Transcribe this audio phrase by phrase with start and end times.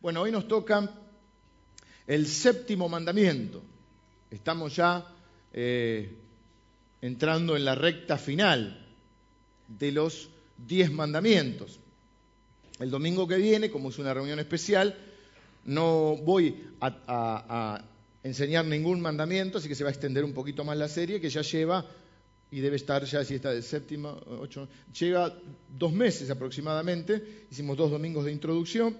[0.00, 0.88] Bueno, hoy nos toca
[2.06, 3.60] el séptimo mandamiento.
[4.30, 5.04] Estamos ya
[5.52, 6.08] eh,
[7.02, 8.86] entrando en la recta final
[9.66, 11.80] de los diez mandamientos.
[12.78, 14.96] El domingo que viene, como es una reunión especial,
[15.64, 17.82] no voy a,
[18.22, 21.28] enseñar ningún mandamiento, así que se va a extender un poquito más la serie, que
[21.28, 21.84] ya lleva,
[22.52, 25.34] y debe estar ya, si está de séptima, ocho, llega
[25.76, 28.96] dos meses aproximadamente, hicimos dos domingos de introducción,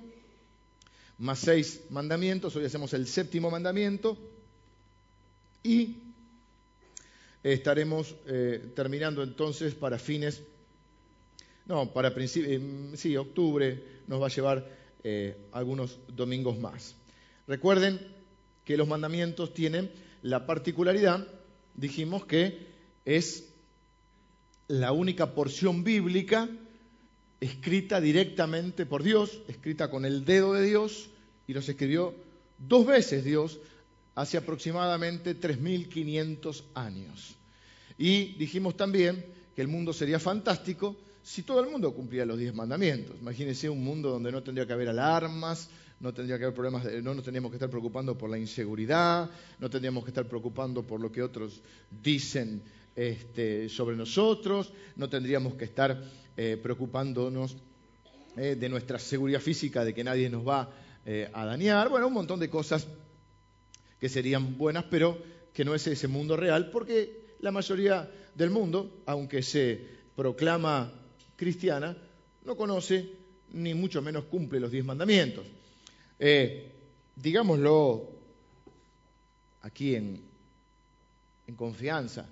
[1.18, 4.16] más seis mandamientos, hoy hacemos el séptimo mandamiento
[5.64, 5.96] y
[7.42, 10.42] estaremos eh, terminando entonces para fines,
[11.66, 14.68] no, para principios, eh, sí, octubre nos va a llevar
[15.02, 16.94] eh, algunos domingos más.
[17.46, 18.00] Recuerden
[18.64, 19.90] que los mandamientos tienen
[20.22, 21.26] la particularidad,
[21.74, 22.68] dijimos que
[23.04, 23.52] es
[24.68, 26.48] la única porción bíblica
[27.40, 31.10] escrita directamente por Dios, escrita con el dedo de Dios,
[31.46, 32.14] y los escribió
[32.58, 33.58] dos veces Dios
[34.14, 37.36] hace aproximadamente 3.500 años.
[37.96, 42.54] Y dijimos también que el mundo sería fantástico si todo el mundo cumpliera los diez
[42.54, 43.16] mandamientos.
[43.20, 45.68] Imagínense un mundo donde no tendría que haber alarmas,
[46.00, 49.68] no tendría que haber problemas, no nos tendríamos que estar preocupando por la inseguridad, no
[49.68, 51.60] tendríamos que estar preocupando por lo que otros
[52.02, 52.62] dicen
[52.98, 56.02] este, sobre nosotros, no tendríamos que estar
[56.36, 57.56] eh, preocupándonos
[58.36, 60.68] eh, de nuestra seguridad física, de que nadie nos va
[61.06, 62.88] eh, a dañar, bueno, un montón de cosas
[64.00, 65.16] que serían buenas, pero
[65.52, 69.80] que no es ese mundo real, porque la mayoría del mundo, aunque se
[70.16, 70.92] proclama
[71.36, 71.96] cristiana,
[72.44, 73.12] no conoce
[73.52, 75.46] ni mucho menos cumple los diez mandamientos.
[77.14, 78.10] digámoslo
[79.62, 80.20] aquí en,
[81.46, 82.28] en confianza,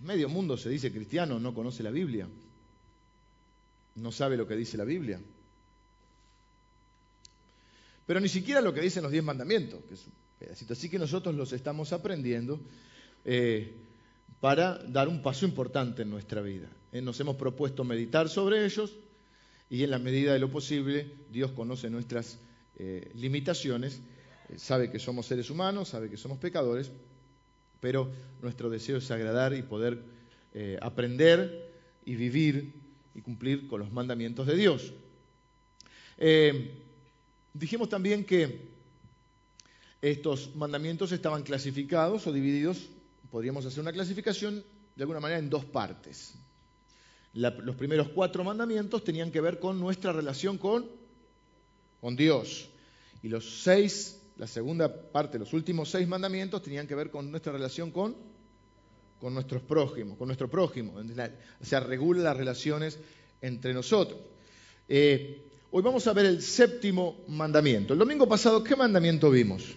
[0.00, 2.26] Medio mundo se dice cristiano, no conoce la Biblia,
[3.96, 5.20] no sabe lo que dice la Biblia.
[8.06, 10.72] Pero ni siquiera lo que dicen los diez mandamientos, que es un pedacito.
[10.72, 12.60] Así que nosotros los estamos aprendiendo
[13.24, 13.76] eh,
[14.40, 16.68] para dar un paso importante en nuestra vida.
[16.92, 18.96] Eh, nos hemos propuesto meditar sobre ellos
[19.68, 22.38] y en la medida de lo posible Dios conoce nuestras
[22.78, 24.00] eh, limitaciones,
[24.56, 26.90] sabe que somos seres humanos, sabe que somos pecadores
[27.80, 28.10] pero
[28.42, 30.02] nuestro deseo es agradar y poder
[30.54, 31.72] eh, aprender
[32.04, 32.72] y vivir
[33.14, 34.92] y cumplir con los mandamientos de Dios.
[36.18, 36.74] Eh,
[37.54, 38.68] dijimos también que
[40.02, 42.88] estos mandamientos estaban clasificados o divididos,
[43.30, 44.64] podríamos hacer una clasificación
[44.96, 46.34] de alguna manera en dos partes.
[47.32, 50.86] los primeros cuatro mandamientos tenían que ver con nuestra relación con,
[52.00, 52.68] con Dios
[53.22, 57.52] y los seis la segunda parte, los últimos seis mandamientos, tenían que ver con nuestra
[57.52, 58.16] relación con,
[59.20, 60.94] con nuestros prójimos, con nuestro prójimo.
[61.60, 62.98] O sea, regula las relaciones
[63.42, 64.18] entre nosotros.
[64.88, 67.92] Eh, hoy vamos a ver el séptimo mandamiento.
[67.92, 69.76] El domingo pasado, ¿qué mandamiento vimos?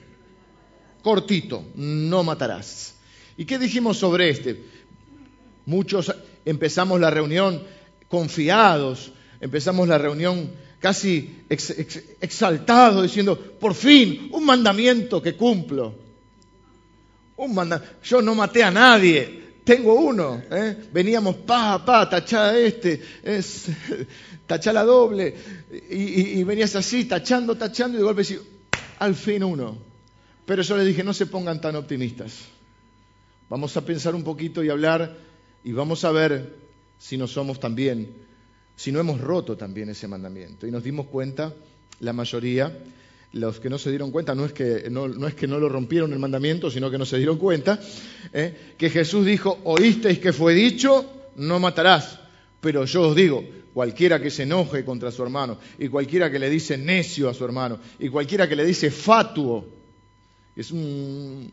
[1.02, 2.96] Cortito, no matarás.
[3.36, 4.64] ¿Y qué dijimos sobre este?
[5.66, 7.62] Muchos empezamos la reunión
[8.08, 10.52] confiados, empezamos la reunión
[10.84, 15.96] casi exaltado, diciendo, por fin, un mandamiento que cumplo.
[17.38, 17.58] Un
[18.04, 20.44] Yo no maté a nadie, tengo uno.
[20.52, 20.76] ¿eh?
[20.92, 23.68] Veníamos pa, pa, tachá este, es,
[24.46, 25.34] tachá la doble.
[25.90, 28.42] Y, venías así, tachando, tachando, y de golpe decís,
[29.00, 29.78] al fin uno.
[30.46, 32.40] Pero yo les dije, no se pongan tan optimistas.
[33.50, 35.16] Vamos a pensar un poquito y hablar
[35.64, 36.58] y vamos a ver
[37.00, 38.33] si no somos también
[38.76, 40.68] si no hemos roto también ese mandamiento.
[40.68, 41.54] Y nos dimos cuenta,
[42.00, 42.72] la mayoría,
[43.34, 46.90] los que no se dieron cuenta, no es que no, lo rompieron el mandamiento, sino
[46.90, 47.80] que no se dieron cuenta,
[48.32, 48.74] ¿eh?
[48.78, 52.20] que Jesús dijo, oísteis que fue dicho, no matarás.
[52.62, 56.50] Pero yo os digo, cualquiera que se enoje contra su hermano, y cualquiera que le
[56.50, 59.66] dice necio a su hermano, y cualquiera que le dice fatuo,
[60.56, 61.52] es un,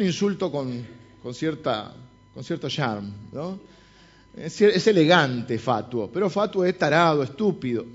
[0.00, 0.86] insulto con,
[1.22, 3.75] con cierto charm, ¿no?
[4.36, 7.86] Es, elegante fatuo, pero fatuo es tarado, estúpido.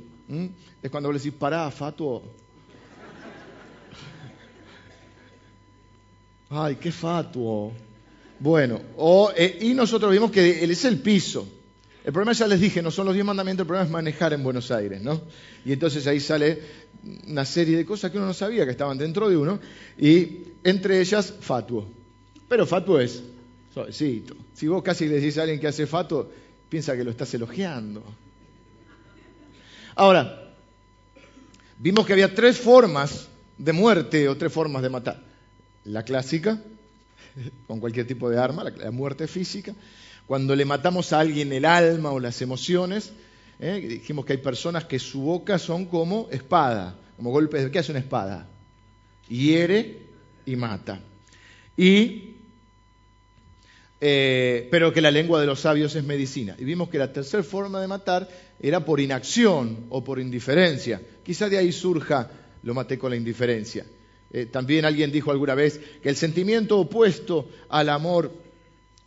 [0.81, 2.23] Es cuando le decís, pará, fatuo.
[6.49, 7.71] Ay, qué fatuo.
[8.39, 8.81] Bueno,
[9.35, 11.47] eh, y nosotros vimos que él es el piso.
[12.03, 14.41] El problema ya les dije, no son los diez mandamientos, el problema es manejar en
[14.41, 15.21] Buenos Aires, ¿no?
[15.63, 16.59] Y entonces ahí sale
[17.27, 19.59] una serie de cosas que uno no sabía que estaban dentro de uno,
[19.99, 21.87] y entre ellas fatuo.
[22.47, 23.21] Pero fatuo es
[23.73, 24.35] Suavecito.
[24.53, 26.31] Si vos casi le decís a alguien que hace fato,
[26.69, 28.03] piensa que lo estás elogiando.
[29.95, 30.53] Ahora,
[31.77, 33.27] vimos que había tres formas
[33.57, 35.23] de muerte o tres formas de matar.
[35.85, 36.61] La clásica,
[37.67, 39.73] con cualquier tipo de arma, la muerte física.
[40.27, 43.11] Cuando le matamos a alguien el alma o las emociones,
[43.61, 43.79] ¿eh?
[43.87, 47.71] Dijimos que hay personas que su boca son como espada, como golpes de...
[47.71, 48.47] ¿Qué hace una espada?
[49.29, 49.99] Hiere
[50.45, 50.99] y mata.
[51.77, 52.30] Y,
[54.03, 56.55] eh, pero que la lengua de los sabios es medicina.
[56.57, 58.27] Y vimos que la tercera forma de matar
[58.59, 60.99] era por inacción o por indiferencia.
[61.23, 62.31] Quizá de ahí surja,
[62.63, 63.85] lo maté con la indiferencia.
[64.33, 68.31] Eh, también alguien dijo alguna vez que el sentimiento opuesto al amor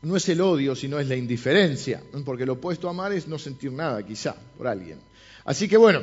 [0.02, 3.38] no es el odio, sino es la indiferencia, porque lo opuesto a amar es no
[3.38, 5.00] sentir nada, quizá, por alguien.
[5.44, 6.02] Así que bueno,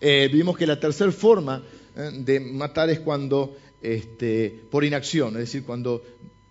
[0.00, 1.62] eh, vimos que la tercera forma
[1.94, 6.02] de matar es cuando, este, por inacción, es decir, cuando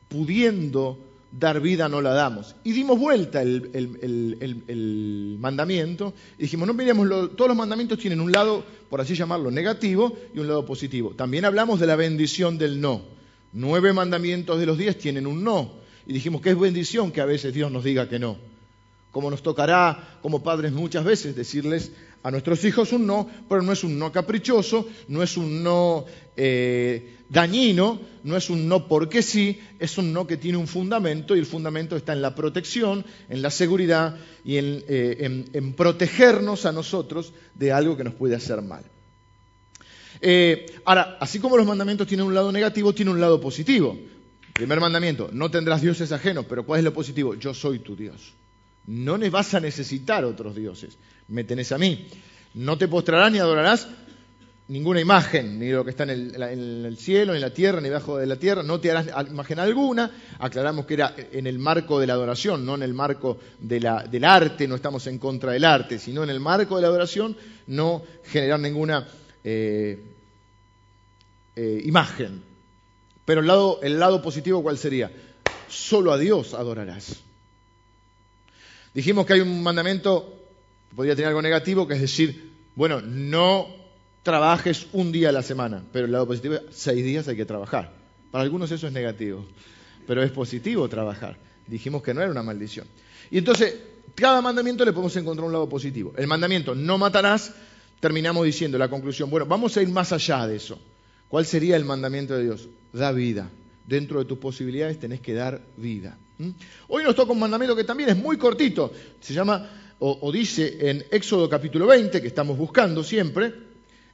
[0.08, 2.56] pudiendo dar vida no la damos.
[2.64, 8.64] Y dimos vuelta el, mandamiento y dijimos, no miremos, todos los mandamientos tienen un lado,
[8.90, 11.14] por así llamarlo, negativo y un lado positivo.
[11.16, 13.02] También hablamos de la bendición del no.
[13.54, 15.72] Nueve mandamientos de los diez tienen un no.
[16.06, 18.38] Y dijimos que es bendición que a veces Dios nos diga que no.
[19.12, 21.92] Como nos tocará como padres muchas veces decirles
[22.24, 26.06] a nuestros hijos un no, pero no es un no caprichoso, no es un no
[26.36, 31.36] eh, dañino, no es un no porque sí, es un no que tiene un fundamento
[31.36, 36.72] y el fundamento está en la protección, en la seguridad y en, eh, protegernos a
[36.72, 38.84] nosotros de algo que nos puede hacer mal.
[40.20, 43.98] Eh, ahora, así como los mandamientos tienen un lado negativo, tiene un lado positivo.
[44.54, 47.36] Primer mandamiento, no tendrás dioses ajenos, pero ¿cuál es lo positivo?
[47.36, 48.34] Yo soy tu Dios.
[48.88, 50.98] No vas a necesitar otros dioses
[51.28, 52.08] me tenés a mí.
[52.54, 53.88] No te postrarás ni adorarás
[54.70, 58.18] ninguna imagen, ni lo que está en el, cielo, ni en la tierra, ni debajo
[58.18, 60.12] de la tierra, no te harás imagen alguna.
[60.40, 63.86] Aclaramos que era en el marco de la adoración, no en el marco del
[64.26, 67.36] arte, no estamos en contra del arte, sino en el marco de la adoración,
[67.68, 69.08] no generar ninguna
[69.44, 70.04] eh,
[71.56, 72.44] eh, imagen.
[73.26, 75.12] Pero el lado, el lado positivo, ¿cuál sería?
[75.68, 77.22] Solo a Dios adorarás.
[78.94, 80.38] Dijimos que hay un mandamiento
[80.96, 83.68] podría tener algo negativo, que es decir, bueno, no
[84.28, 87.46] trabajes un día a la semana, pero el lado positivo es seis días hay que
[87.46, 87.94] trabajar.
[88.30, 89.46] Para algunos eso es negativo,
[90.06, 91.38] pero es positivo trabajar.
[91.66, 92.86] Dijimos que no era una maldición.
[93.32, 93.74] Y entonces,
[94.16, 96.14] cada mandamiento le podemos encontrar un lado positivo.
[96.18, 97.54] El mandamiento, no matarás,
[98.02, 100.78] terminamos diciendo la conclusión, bueno, vamos a ir más allá de eso.
[101.30, 102.68] ¿Cuál sería el mandamiento de Dios?
[102.92, 103.50] Da vida.
[103.86, 106.18] Dentro de tus posibilidades tenés que dar vida.
[106.38, 106.50] ¿Mm?
[106.90, 108.92] Hoy nos toca un mandamiento que también es muy cortito.
[109.22, 109.70] Se llama
[110.00, 113.68] o, dice en Éxodo capítulo 20, que estamos buscando siempre,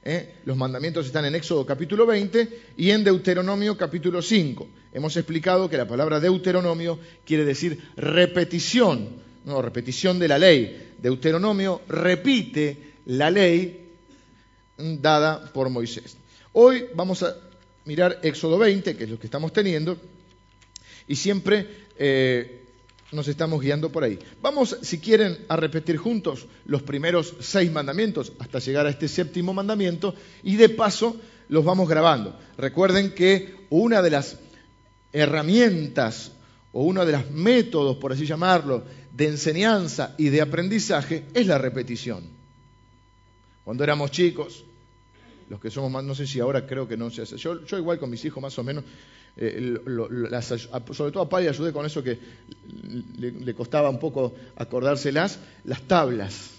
[0.04, 0.36] ¿eh?
[0.44, 4.68] los mandamientos están en Éxodo capítulo 20 y en Deuteronomio capítulo 5.
[4.92, 9.08] Hemos explicado que la palabra Deuteronomio quiere decir repetición,
[9.44, 10.94] no, repetición de la ley.
[10.98, 13.88] Deuteronomio repite la ley
[14.76, 16.16] dada por Moisés.
[16.52, 17.36] Hoy vamos a
[17.86, 19.98] mirar Éxodo 20, que es lo que estamos teniendo,
[21.08, 21.66] y siempre
[21.98, 22.63] eh,
[23.12, 24.18] nos estamos guiando por ahí.
[24.42, 29.54] Vamos, si quieren, a repetir juntos los primeros seis mandamientos hasta llegar a este séptimo
[29.54, 31.16] mandamiento y de paso
[31.48, 32.38] los vamos grabando.
[32.56, 34.38] Recuerden que una de las
[35.12, 36.32] herramientas
[36.72, 41.58] o uno de los métodos, por así llamarlo, de enseñanza y de aprendizaje es la
[41.58, 42.24] repetición.
[43.64, 44.64] Cuando éramos chicos,
[45.48, 47.36] los que somos más, no sé si ahora creo que no se hace.
[47.36, 48.84] Yo, yo igual con mis hijos más o menos,
[49.36, 49.80] eh,
[50.92, 52.18] sobre todo a Pai ayudé con eso que
[53.18, 56.50] le, costaba un poco acordárselas, las tablas.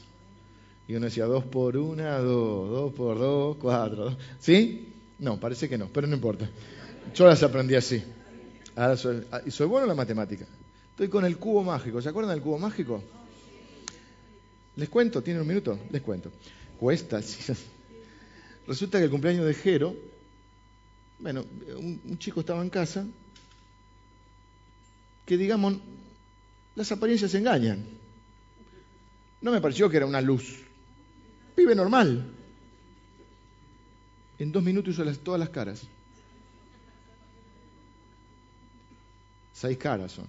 [0.88, 4.16] Y uno decía dos por una, dos, dos por dos, cuatro.
[4.40, 4.90] ¿Sí?
[5.20, 6.48] No, parece que no, pero no importa.
[7.16, 8.04] Yo las aprendí así.
[8.76, 10.46] Ahora soy, ah, y soy bueno en la matemática.
[10.92, 12.02] Estoy con el cubo mágico.
[12.02, 13.02] ¿Se acuerdan del cubo mágico?
[14.76, 15.80] Les cuento, ¿tienen un minuto?
[15.92, 16.32] Les cuento.
[16.80, 17.22] Cuesta.
[18.68, 19.96] Resulta que el cumpleaños de Jero
[21.20, 21.46] bueno,
[21.78, 23.06] un, chico estaba en casa,
[25.26, 25.76] que digamos,
[26.76, 27.86] las apariencias engañan.
[29.42, 30.62] No me pareció que era una luz.
[31.56, 32.32] Vive normal.
[34.38, 35.84] En dos minutos hizo todas las caras.
[39.54, 40.28] Seis caras son.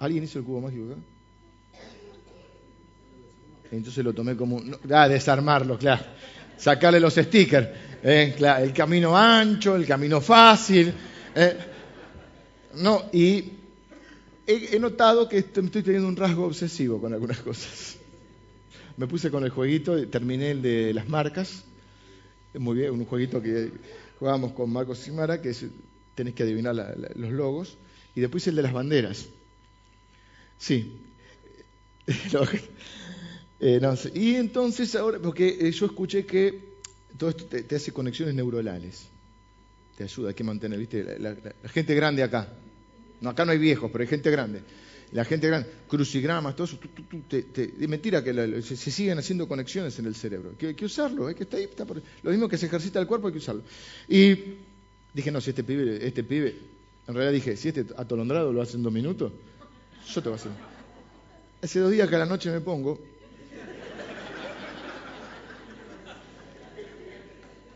[0.00, 1.00] ¿Alguien hizo el cubo mágico acá?
[3.70, 4.62] Entonces lo tomé como...
[4.92, 6.04] ah, desarmarlo, claro.
[6.56, 7.68] Sacarle los stickers.
[8.06, 10.92] Eh, el camino ancho, el camino fácil.
[11.34, 11.56] Eh.
[12.74, 13.52] no, y
[14.46, 17.96] he, notado que estoy teniendo un rasgo obsesivo con algunas cosas.
[18.98, 21.64] Me puse con el jueguito, terminé el de las marcas.
[22.52, 23.72] Muy bien, un jueguito que
[24.18, 25.64] jugábamos con Marcos Simara, que es,
[26.14, 26.74] tenés que adivinar
[27.16, 27.78] los logos.
[28.14, 29.28] Y después el de las banderas.
[30.58, 30.92] Sí.
[33.60, 33.80] Eh,
[34.12, 36.73] y entonces ahora, porque yo escuché que
[37.18, 39.06] todo esto te, hace conexiones neuronales.
[39.96, 41.18] Te ayuda, hay que mantener, ¿viste?
[41.18, 41.36] La,
[41.68, 42.48] gente grande acá.
[43.20, 44.62] No, acá no hay viejos, pero hay gente grande.
[45.12, 46.78] La gente gran, crucigramas, todo eso,
[47.30, 50.54] es mentira que se, siguen haciendo conexiones en el cerebro.
[50.60, 53.28] Hay que usarlo, hay que está ahí, está lo mismo que se ejercita el cuerpo,
[53.28, 53.62] hay que usarlo.
[54.08, 54.34] Y
[55.12, 56.56] dije, no, si este pibe, este pibe,
[57.06, 59.30] en realidad dije, si este atolondrado lo hace en dos minutos,
[60.12, 60.52] yo te voy a hacer.
[61.62, 63.13] Hace dos días que a la noche me pongo.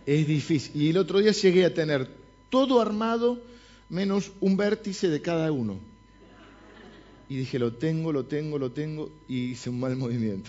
[0.09, 0.81] Es difícil.
[0.81, 2.09] Y el otro día llegué a tener
[2.49, 3.43] todo armado
[3.91, 5.79] menos un vértice de cada uno.
[7.29, 10.49] Y dije, lo tengo, lo tengo, lo tengo, y hice un mal movimiento.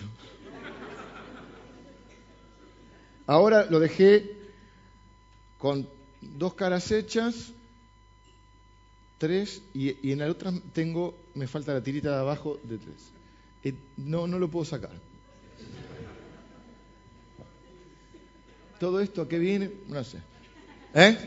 [3.27, 4.31] Ahora lo dejé
[5.57, 5.89] con
[6.21, 7.51] dos caras hechas,
[9.17, 13.11] tres, y, en la otra tengo, me falta la tirita de abajo de tres.
[13.65, 14.93] Eh, no, no lo puedo sacar.
[18.79, 19.69] ¿Todo esto a qué viene?
[19.87, 20.17] No sé.
[20.93, 21.17] ¿Eh?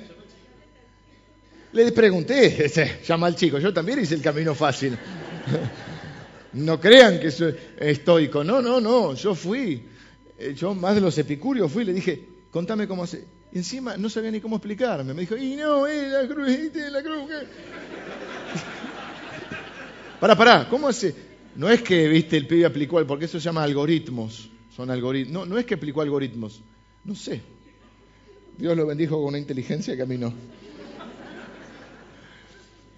[1.73, 2.71] Le pregunté,
[3.07, 4.97] llama al chico, yo también hice el camino fácil.
[6.55, 9.83] No crean que soy estoico, no, no, no, yo fui,
[10.39, 13.25] eh, yo más de los epicúreos fui, le dije, contame cómo hace.
[13.55, 16.51] Encima no sabía ni cómo explicarme, me dijo, y no, eh, la cruz,
[16.91, 17.23] la cruz.
[20.21, 21.15] Pará, pará, ¿cómo hace?
[21.57, 25.33] No es que, viste, el pibe aplicó, porque eso se llama algoritmos, son algoritmos.
[25.33, 26.61] No, no es que aplicó algoritmos,
[27.05, 27.41] no sé.
[28.57, 30.33] Dios lo bendijo con una inteligencia que a mí no.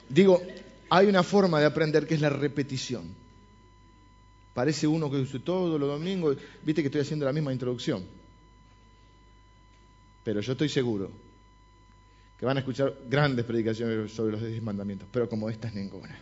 [0.08, 0.42] Digo,
[0.90, 3.14] hay una forma de aprender que es la repetición.
[4.52, 8.04] Parece uno que dice todos los domingos, viste que estoy haciendo la misma introducción.
[10.23, 11.11] Pero yo estoy seguro
[12.38, 16.16] que van a escuchar grandes predicaciones sobre los diez mandamientos, pero como estas ninguna.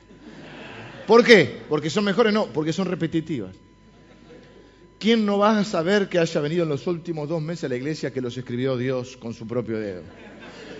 [1.06, 1.62] ¿Por qué?
[1.68, 2.32] ¿Porque son mejores?
[2.32, 3.54] No, porque son repetitivas.
[5.02, 7.74] ¿Quién no va a saber que haya venido en los últimos dos meses a la
[7.74, 10.02] iglesia que los escribió Dios con su propio dedo?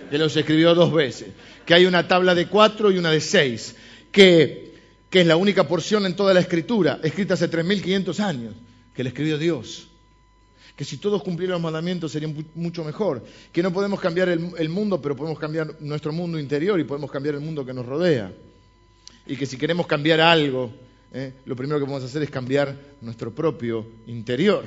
[0.09, 1.33] que los escribió dos veces,
[1.65, 3.75] que hay una tabla de cuatro y una de seis,
[4.13, 4.75] que,
[5.09, 8.55] que es la única porción en toda la escritura, escrita hace 3.500 años,
[8.95, 9.89] que la escribió Dios.
[10.77, 13.25] Que si todos cumplieran los mandamientos sería mucho mejor.
[13.51, 17.35] Que no podemos cambiar el, mundo, pero podemos cambiar nuestro mundo interior y podemos cambiar
[17.35, 18.31] el mundo que nos rodea.
[19.27, 20.71] Y que si queremos cambiar algo,
[21.13, 21.33] ¿eh?
[21.45, 24.65] lo primero que podemos hacer es cambiar nuestro propio interior.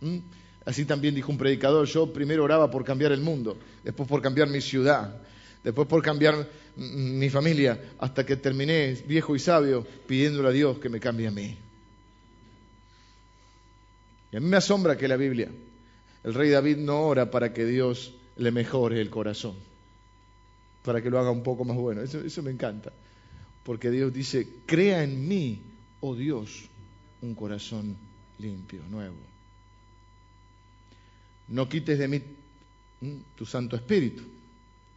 [0.00, 0.18] ¿Mm?
[0.64, 4.48] Así también dijo un predicador, yo primero oraba por cambiar el mundo, después por cambiar
[4.48, 5.20] mi ciudad,
[5.62, 10.88] después por cambiar mi familia, hasta que terminé viejo y sabio pidiéndole a Dios que
[10.88, 11.58] me cambie a mí.
[14.32, 15.50] Y a mí me asombra que la Biblia,
[16.24, 19.54] el rey David no ora para que Dios le mejore el corazón,
[20.82, 22.00] para que lo haga un poco más bueno.
[22.00, 22.90] Eso me encanta,
[23.64, 25.60] porque Dios dice, crea en mí,
[26.00, 26.68] oh Dios,
[27.22, 27.96] un corazón
[28.38, 29.16] limpio, nuevo.
[31.48, 32.22] No quites de mí
[33.34, 34.22] tu Santo Espíritu.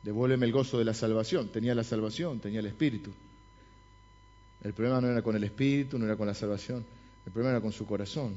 [0.04, 1.50] Devuélveme el gozo de la salvación.
[1.50, 3.12] Tenía la salvación, tenía el Espíritu.
[4.64, 6.86] El problema no era con el Espíritu, no era con la salvación.
[7.26, 8.36] El problema era con su corazón.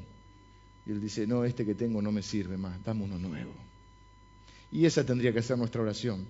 [0.86, 3.52] Y él dice, no, este que tengo no me sirve más, dame uno nuevo.
[4.72, 6.24] Y esa tendría que ser nuestra oración.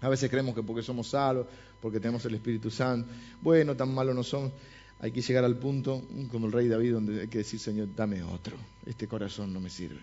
[0.00, 1.46] A veces creemos que porque somos salvos,
[1.80, 4.52] porque tenemos el Espíritu Santo, bueno, tan malos no son.
[5.00, 8.22] Hay que llegar al punto, como el rey David, donde hay que decir, Señor, dame
[8.22, 8.56] otro.
[8.84, 10.00] Este corazón no me sirve.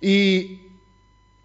[0.00, 0.60] Y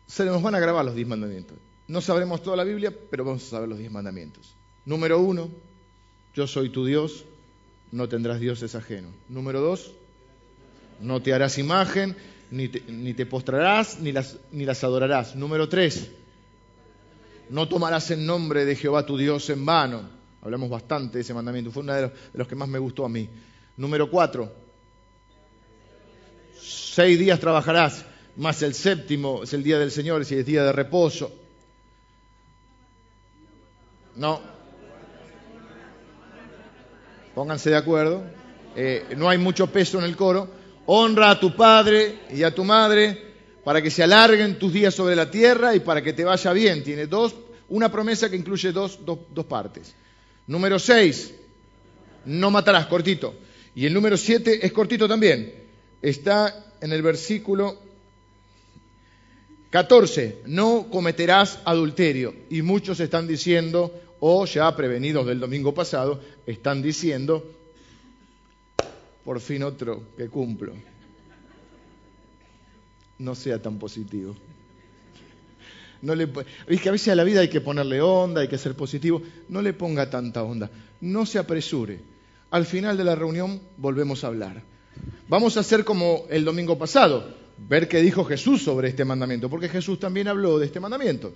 [0.07, 1.57] se nos van a grabar los diez mandamientos.
[1.87, 4.55] No sabremos toda la Biblia, pero vamos a saber los diez mandamientos.
[4.85, 5.49] Número uno,
[6.33, 7.25] yo soy tu Dios,
[7.91, 9.11] no tendrás dioses ajenos.
[9.29, 9.93] Número dos,
[10.99, 12.15] no te harás imagen,
[12.49, 15.35] ni te, postrarás, ni las adorarás.
[15.35, 16.09] Número tres,
[17.51, 20.09] no tomarás el nombre de Jehová tu Dios en vano.
[20.41, 23.29] Hablamos bastante de ese mandamiento, fue uno de los que más me gustó a mí.
[23.77, 24.51] Número cuatro,
[26.59, 28.05] seis días trabajarás
[28.37, 31.31] más el séptimo es el día del Señor, si es día de reposo.
[34.15, 34.41] No.
[37.35, 38.23] Pónganse de acuerdo.
[38.75, 40.49] Eh, no hay mucho peso en el coro.
[40.85, 43.30] Honra a tu padre y a tu madre
[43.63, 46.83] para que se alarguen tus días sobre la tierra y para que te vaya bien.
[46.83, 47.35] Tiene dos,
[47.69, 49.93] una promesa que incluye dos, dos partes.
[50.47, 51.33] Número seis,
[52.25, 53.35] no matarás, cortito.
[53.75, 55.53] Y el número siete es cortito también.
[56.01, 57.77] Está en el versículo
[59.69, 60.39] 14.
[60.45, 62.33] No cometerás adulterio.
[62.49, 67.49] Y muchos están diciendo, o ya prevenidos del domingo pasado, están diciendo,
[69.23, 70.73] por fin otro que cumplo.
[73.21, 74.35] No sea tan positivo.
[76.01, 76.27] No le,
[76.67, 79.21] es que a veces a la vida hay que ponerle onda, hay que ser positivo.
[79.49, 80.69] No le ponga tanta onda.
[81.01, 81.99] No se apresure.
[82.49, 84.63] Al final de la reunión volvemos a hablar.
[85.27, 87.35] Vamos a hacer como el domingo pasado
[87.69, 91.31] ver qué dijo Jesús sobre este mandamiento, porque Jesús también habló de este mandamiento.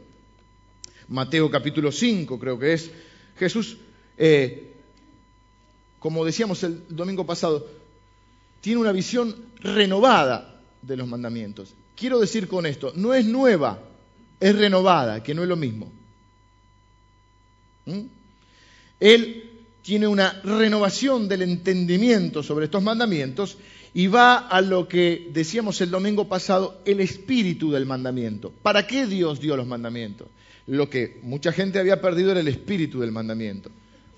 [1.08, 2.92] Mateo capítulo 5 creo que es.
[3.38, 3.78] Jesús
[4.18, 4.76] eh,
[6.06, 7.68] como decíamos el domingo pasado,
[8.62, 10.55] tiene una visión renovada
[10.86, 11.74] de los mandamientos.
[11.96, 13.80] Quiero decir con esto, no es nueva,
[14.40, 15.92] es renovada, que no es lo mismo.
[17.86, 18.02] ¿Mm?
[19.00, 19.52] Él
[19.82, 23.58] tiene una renovación del entendimiento sobre estos mandamientos
[23.94, 28.52] y va a lo que decíamos el domingo pasado, el espíritu del mandamiento.
[28.62, 30.28] ¿Para qué Dios dio los mandamientos?
[30.68, 33.70] Lo que mucha gente había perdido era el espíritu del mandamiento.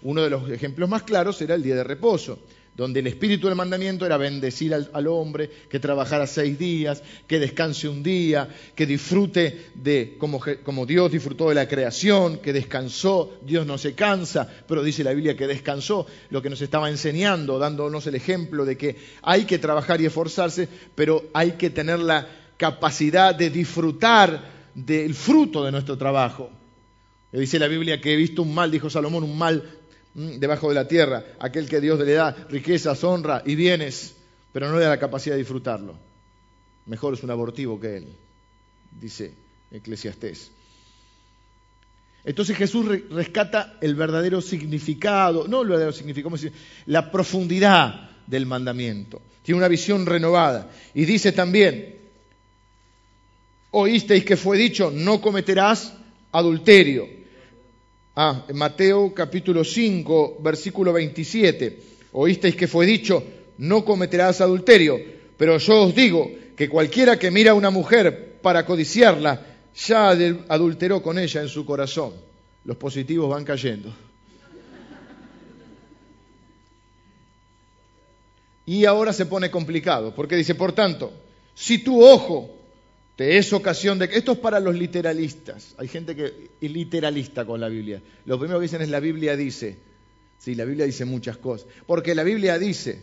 [0.02, 2.40] Uno de los ejemplos más claros era el día de reposo
[2.78, 7.90] donde el espíritu del mandamiento era bendecir al, hombre, que trabajara seis días, que descanse
[7.90, 13.66] un día, que disfrute de como, como, Dios disfrutó de la creación, que descansó, Dios
[13.66, 18.06] no se cansa, pero dice la Biblia que descansó, lo que nos estaba enseñando, dándonos
[18.06, 23.34] el ejemplo de que hay que trabajar y esforzarse, pero hay que tener la capacidad
[23.34, 26.52] de disfrutar del fruto de nuestro trabajo.
[27.32, 29.64] Dice la Biblia que he visto un mal, dijo Salomón, un mal
[30.18, 34.16] debajo de la tierra, aquel que Dios le da riquezas, honra y bienes,
[34.52, 35.96] pero no le da la capacidad de disfrutarlo.
[36.88, 38.08] Mejor es un abortivo que él,
[39.00, 39.32] dice
[39.72, 40.52] Eclesiastés.
[42.24, 46.36] Entonces Jesús rescata el verdadero significado, no el verdadero significado,
[46.88, 49.22] la profundidad del mandamiento.
[49.44, 50.72] Tiene una visión renovada.
[50.96, 51.96] Y dice también,
[53.72, 55.94] oísteis que fue dicho, no cometerás
[56.32, 57.17] adulterio.
[58.20, 61.80] Ah, Mateo capítulo 5, versículo 27.
[62.14, 63.24] Oísteis que fue dicho,
[63.60, 65.00] no cometerás adulterio,
[65.38, 69.46] pero yo os digo que cualquiera que mira a una mujer para codiciarla,
[69.76, 70.10] ya
[70.48, 72.14] adulteró con ella en su corazón.
[72.66, 73.94] Los positivos van cayendo.
[78.66, 81.14] Y ahora se pone complicado, porque dice, por tanto,
[81.54, 82.57] si tu ojo
[83.18, 84.06] te es ocasión de...
[84.14, 85.74] Esto es para los literalistas.
[85.80, 88.00] Hay gente que es literalista con la Biblia.
[88.26, 89.76] Lo primero que dicen es la Biblia dice.
[90.38, 91.68] Sí, la Biblia dice muchas cosas.
[91.88, 93.02] Porque la Biblia dice,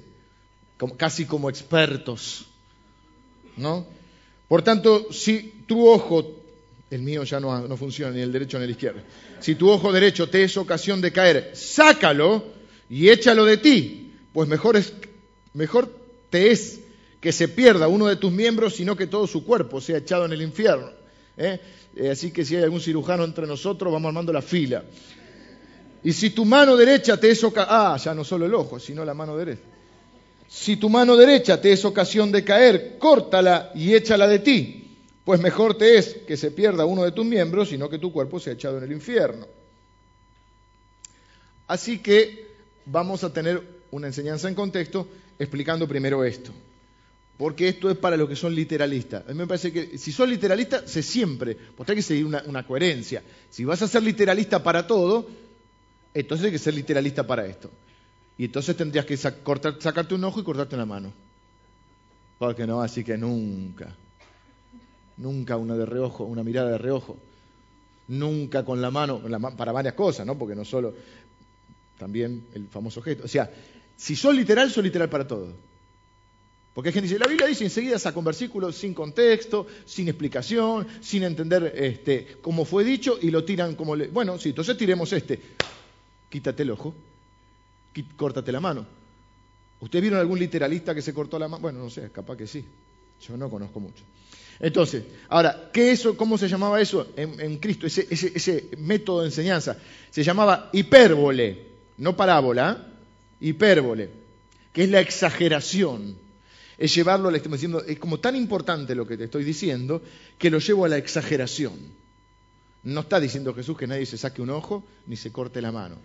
[0.97, 2.47] casi como expertos.
[3.57, 3.87] ¿No?
[4.47, 6.45] Por tanto, si tu ojo,
[6.93, 9.01] el mío ya no, no funciona ni el derecho ni el izquierdo,
[9.41, 12.45] si tu ojo derecho te es ocasión de caer, sácalo
[12.89, 14.93] y échalo de ti, pues mejor, es,
[15.55, 15.93] mejor
[16.31, 16.84] te es
[17.25, 20.35] que se pierda uno de tus miembros, sino que todo su cuerpo sea echado en
[20.35, 20.91] el infierno.
[21.39, 21.59] ¿eh?
[21.97, 24.85] Eh, así que si hay algún cirujano entre nosotros, vamos armando la fila.
[26.03, 29.07] Y si tu mano derecha te es ocasión, ah, ya no solo el ojo, sino
[29.07, 29.63] la mano derecha.
[30.47, 35.41] Si tu mano derecha te es ocasión de caer, córtala y échala de ti, pues
[35.41, 38.53] mejor te es que se pierda uno de tus miembros, sino que tu cuerpo sea
[38.53, 39.47] echado en el infierno.
[41.69, 42.49] Así que
[42.85, 45.09] vamos a tener una enseñanza en contexto
[45.39, 46.53] explicando primero esto
[47.37, 49.25] porque esto es para los que son literalistas.
[49.27, 52.67] A mí me parece que si sos literalista, sé siempre, pues hay que seguir una,
[52.67, 53.23] coherencia.
[53.51, 55.27] Si vas a ser literalista para todo,
[56.13, 57.71] entonces hay que ser literalista para esto.
[58.39, 61.13] Y entonces tendrías que sacarte un ojo y cortarte una mano.
[62.39, 63.95] Porque no, así que nunca,
[65.17, 67.17] nunca una de reojo, una mirada de reojo.
[68.07, 69.23] Nunca con la mano,
[69.57, 70.37] para varias cosas, ¿no?
[70.37, 70.95] Porque no solo,
[71.99, 73.25] también el famoso gesto.
[73.25, 73.51] O sea,
[73.97, 75.74] si sos literal, sos literal para todo.
[76.75, 80.09] Porque hay gente que dice, la Biblia dice enseguida saca un versículo sin contexto, sin
[80.09, 84.09] explicación, sin entender este, cómo fue dicho y lo tiran como le...
[84.09, 85.41] Bueno, sí, entonces tiremos este.
[86.29, 86.93] Quítate el ojo,
[88.17, 88.85] córtate la mano.
[89.79, 91.63] ¿Ustedes vieron algún literalista que se cortó la mano?
[91.63, 92.65] Bueno, no sé, capaz que sí.
[93.29, 94.03] Yo no conozco mucho.
[94.59, 97.87] Entonces, ahora, ¿qué eso, ¿cómo se llamaba eso en, Cristo?
[97.87, 99.77] Ese, ese, método de enseñanza.
[100.11, 101.67] Se llamaba hipérbole,
[101.99, 102.89] no parábola,
[103.41, 104.11] hipérbole,
[104.73, 106.24] que es la exageración
[106.79, 110.03] es llevarlo a diciendo, es como tan importante lo que te estoy diciendo,
[110.39, 111.73] que lo llevo a la exageración.
[112.83, 115.97] No está diciendo Jesús que nadie se saque un ojo ni se corte la mano,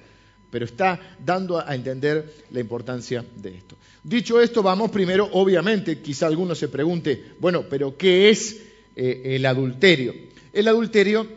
[0.50, 3.76] pero está dando a entender la importancia de esto.
[4.04, 8.62] Dicho esto, vamos primero, obviamente, quizá alguno se pregunte, bueno, pero ¿qué es
[8.96, 10.14] eh, el adulterio?
[10.54, 11.28] El adulterio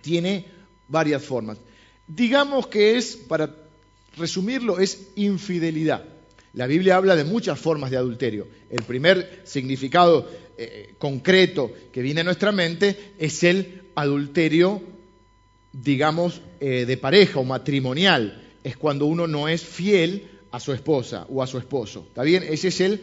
[0.00, 0.46] tiene
[0.88, 1.58] varias formas.
[2.06, 3.54] Digamos que es, para
[4.16, 6.04] resumirlo, es infidelidad.
[6.54, 8.46] La Biblia habla de muchas formas de adulterio.
[8.70, 14.82] El primer significado eh, concreto que viene a nuestra mente es el adulterio,
[15.72, 18.50] digamos, eh, de pareja o matrimonial.
[18.62, 22.04] Es cuando uno no es fiel a su esposa o a su esposo.
[22.08, 22.44] ¿Está bien?
[22.46, 23.00] Ese es el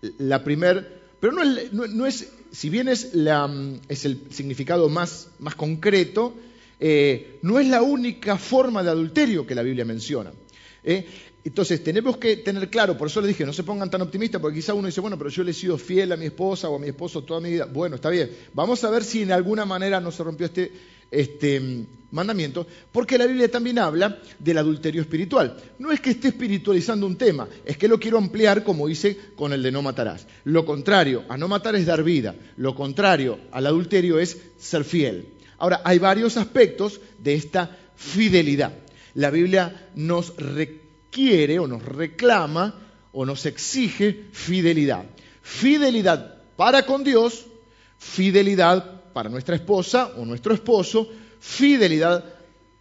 [0.00, 3.50] la primer, pero no es, no, es, si bien es, la,
[3.88, 6.34] es el significado más, más concreto,
[6.80, 10.32] eh, no es la única forma de adulterio que la Biblia menciona.
[11.44, 14.56] Entonces tenemos que tener claro, por eso les dije, no se pongan tan optimistas, porque
[14.56, 16.78] quizá uno dice, bueno, pero yo le he sido fiel a mi esposa o a
[16.78, 17.64] mi esposo toda mi vida.
[17.64, 18.30] Bueno, está bien.
[18.52, 20.70] Vamos a ver si en alguna manera no se rompió este,
[21.10, 25.56] este mandamiento, porque la Biblia también habla del adulterio espiritual.
[25.78, 29.52] No es que esté espiritualizando un tema, es que lo quiero ampliar como hice con
[29.52, 30.26] el de no matarás.
[30.44, 35.28] Lo contrario a no matar es dar vida, lo contrario al adulterio es ser fiel.
[35.58, 38.72] Ahora, hay varios aspectos de esta fidelidad.
[39.18, 42.72] La Biblia nos requiere o nos reclama
[43.10, 45.06] o nos exige fidelidad.
[45.42, 47.46] Fidelidad para con Dios,
[47.98, 52.24] fidelidad para nuestra esposa o nuestro esposo, fidelidad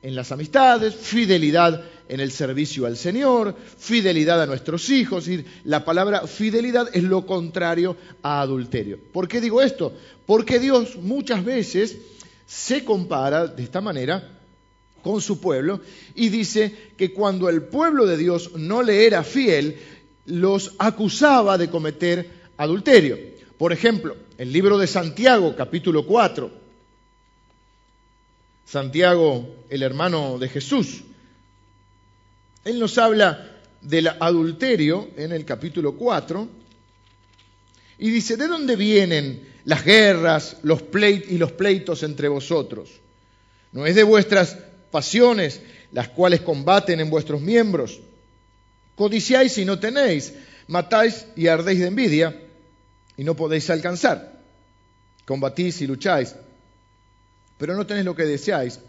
[0.04, 5.28] en las amistades, fidelidad en el servicio al Señor, fidelidad a nuestros hijos.
[5.64, 9.00] la palabra fidelidad es lo contrario a adulterio.
[9.12, 9.92] ¿Por qué digo esto?
[10.28, 11.98] Porque Dios muchas veces
[12.46, 14.37] se compara de esta manera
[15.08, 15.80] con su pueblo
[16.16, 19.78] y dice que cuando el pueblo de Dios no le era fiel,
[20.26, 23.18] los acusaba de cometer adulterio.
[23.58, 26.52] Por ejemplo, el libro de Santiago, capítulo 4,
[28.66, 31.04] Santiago, el hermano de Jesús.
[32.66, 36.50] Él nos habla del adulterio en el capítulo 4
[38.00, 42.90] y dice, ¿de dónde vienen las guerras y los pleitos entre vosotros?
[43.72, 44.58] ¿No es de vuestras
[44.92, 48.00] pasiones las cuales combaten en vuestros miembros?
[48.96, 50.34] Codiciáis y no tenéis,
[50.68, 52.40] matáis y ardéis de envidia
[53.16, 54.42] y no podéis alcanzar.
[55.26, 56.36] Combatís y lucháis
[57.58, 58.80] pero no tenéis lo que deseáis,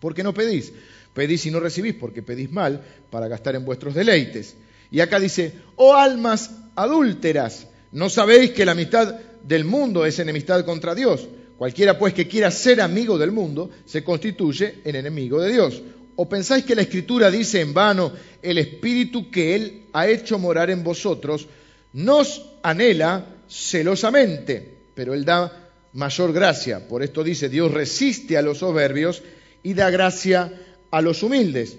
[0.00, 0.72] porque no pedís.
[1.14, 4.54] Pedís y no recibís, porque pedís mal para gastar en vuestros deleites.
[4.90, 10.64] Y acá dice, oh almas adúlteras, ¿no sabéis que la amistad del mundo es enemistad
[10.64, 11.26] contra Dios?
[11.58, 15.82] Cualquiera pues que quiera ser amigo del mundo se constituye en enemigo de Dios.
[16.16, 20.70] ¿O pensáis que la Escritura dice en vano, el Espíritu que Él ha hecho morar
[20.70, 21.46] en vosotros
[21.92, 26.86] nos anhela celosamente, pero Él da mayor gracia.
[26.86, 29.22] Por esto dice, Dios resiste a los soberbios
[29.62, 30.52] y da gracia
[30.90, 31.78] a los humildes.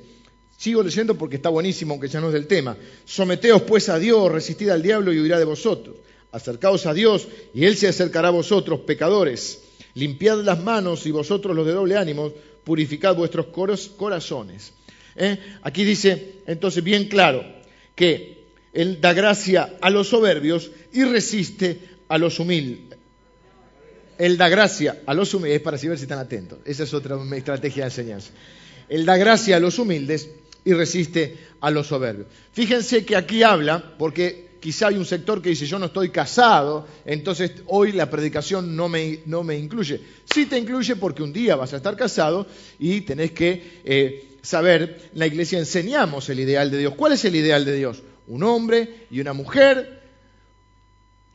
[0.57, 2.75] Sigo leyendo porque está buenísimo, aunque ya no es del tema.
[3.05, 5.97] Someteos pues a Dios, resistid al diablo y huirá de vosotros.
[6.31, 9.61] Acercaos a Dios y Él se acercará a vosotros, pecadores.
[9.97, 12.31] Limpiad las manos y vosotros los de doble ánimo,
[12.63, 13.47] purificad vuestros
[13.97, 14.73] corazones.
[15.15, 15.37] ¿Eh?
[15.63, 17.43] Aquí dice entonces bien claro
[17.95, 22.97] que Él da gracia a los soberbios y resiste a los humildes
[24.17, 27.17] él da gracia a los humildes, es para ver si están atentos, esa es otra
[27.35, 28.31] estrategia de enseñanza.
[28.89, 30.29] Él da gracia a los humildes
[30.65, 32.27] y resiste a los soberbios.
[32.51, 36.87] Fíjense que aquí habla, porque quizá hay un sector que dice yo no estoy casado,
[37.05, 40.01] entonces hoy la predicación no me, no me incluye.
[40.25, 42.47] Sí te incluye porque un día vas a estar casado
[42.79, 46.93] y tenés que eh, saber, la iglesia enseñamos el ideal de Dios.
[46.95, 48.03] ¿Cuál es el ideal de Dios?
[48.27, 49.97] Un hombre y una mujer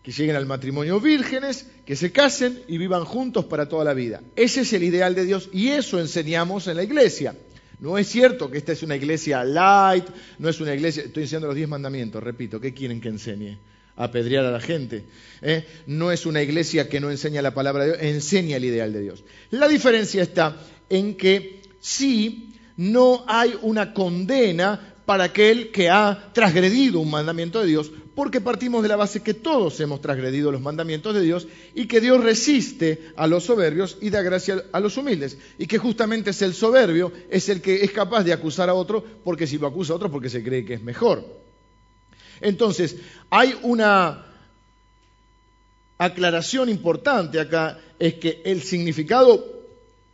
[0.02, 4.20] que lleguen al matrimonio vírgenes, que se casen y vivan juntos para toda la vida.
[4.34, 7.36] Ese es el ideal de Dios y eso enseñamos en la iglesia.
[7.82, 10.04] No es cierto que esta es una iglesia light,
[10.38, 13.58] no es una iglesia, estoy enseñando los diez mandamientos, repito, ¿qué quieren que enseñe?
[13.96, 15.04] Apedrear a la gente.
[15.40, 15.66] ¿eh?
[15.88, 19.00] No es una iglesia que no enseña la palabra de Dios, enseña el ideal de
[19.00, 19.24] Dios.
[19.50, 27.00] La diferencia está en que sí, no hay una condena para aquel que ha transgredido
[27.00, 31.14] un mandamiento de Dios, porque partimos de la base que todos hemos transgredido los mandamientos
[31.14, 35.38] de Dios y que Dios resiste a los soberbios y da gracia a los humildes.
[35.58, 39.02] Y que justamente es el soberbio, es el que es capaz de acusar a otro,
[39.24, 41.24] porque si lo acusa a otro, porque se cree que es mejor.
[42.40, 42.96] Entonces,
[43.30, 44.26] hay una
[45.96, 49.61] aclaración importante acá, es que el significado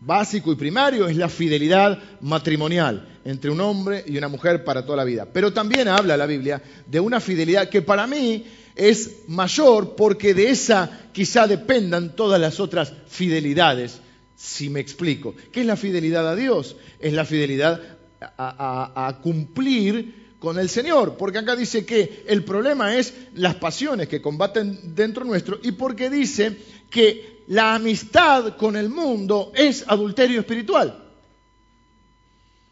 [0.01, 4.97] básico y primario es la fidelidad matrimonial entre un hombre y una mujer para toda
[4.97, 5.27] la vida.
[5.33, 10.51] Pero también habla la Biblia de una fidelidad que para mí es mayor porque de
[10.51, 14.01] esa quizá dependan todas las otras fidelidades,
[14.37, 15.35] si me explico.
[15.53, 16.77] ¿Qué es la fidelidad a Dios?
[17.01, 17.81] Es la fidelidad
[18.21, 24.09] a, a cumplir con el Señor, porque acá dice que el problema es las pasiones
[24.09, 26.57] que combaten dentro nuestro y porque dice
[26.91, 31.05] que la amistad con el mundo es adulterio espiritual.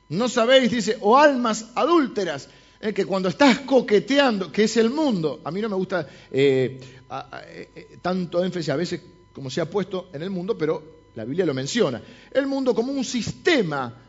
[0.09, 2.49] No sabéis, dice, o almas adúlteras,
[2.79, 6.79] eh, que cuando estás coqueteando, que es el mundo, a mí no me gusta eh,
[7.11, 9.01] eh, tanto énfasis a veces
[9.33, 12.01] como se ha puesto en el mundo, pero la Biblia lo menciona.
[12.31, 14.06] El mundo como un sistema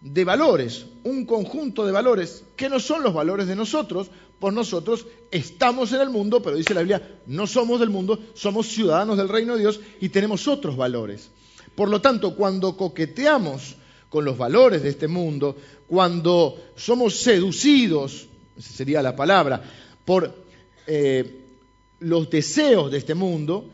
[0.00, 5.06] de valores, un conjunto de valores que no son los valores de nosotros, por nosotros
[5.30, 9.28] estamos en el mundo, pero dice la Biblia, no somos del mundo, somos ciudadanos del
[9.28, 11.30] reino de Dios y tenemos otros valores.
[11.74, 13.76] Por lo tanto, cuando coqueteamos
[14.08, 18.26] con los valores de este mundo, cuando somos seducidos,
[18.58, 19.62] sería la palabra,
[20.04, 20.34] por
[20.86, 21.44] eh,
[22.00, 23.66] los deseos de este mundo,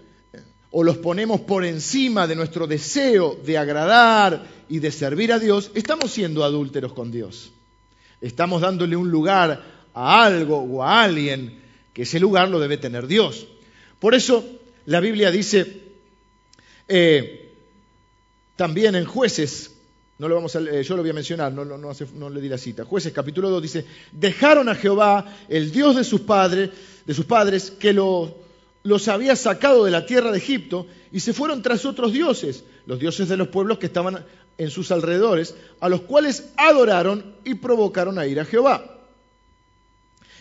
[0.71, 5.71] o los ponemos por encima de nuestro deseo de agradar y de servir a Dios,
[5.75, 7.53] estamos siendo adúlteros con Dios.
[8.21, 9.63] Estamos dándole un lugar
[9.95, 11.61] a algo o a alguien
[11.93, 13.47] que ese lugar lo debe tener Dios.
[13.99, 14.45] Por eso
[14.87, 15.83] la Biblia dice
[16.89, 17.53] eh,
[18.57, 19.73] también en jueces,
[20.19, 22.85] no lo vamos a, yo lo voy a mencionar, no, le di la cita.
[22.85, 26.71] Jueces capítulo 2 dice, dejaron a Jehová, el Dios de sus padres,
[27.05, 27.93] de sus padres, que
[28.87, 32.99] los había sacado de la tierra de Egipto y se fueron tras otros dioses, los
[32.99, 34.25] dioses de los pueblos que estaban
[34.59, 38.99] en sus alrededores, a los cuales adoraron y provocaron a ir a Jehová.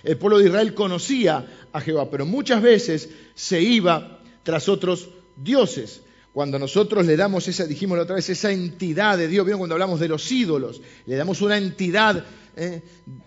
[0.04, 6.02] El pueblo de Israel conocía a Jehová, pero muchas veces se iba tras otros dioses.
[6.32, 9.76] Cuando nosotros le damos esa, dijimos la otra vez, esa entidad de Dios, ¿vieron cuando
[9.76, 10.82] hablamos de los ídolos?
[11.08, 12.24] Le damos una entidad
[12.56, 12.82] eh,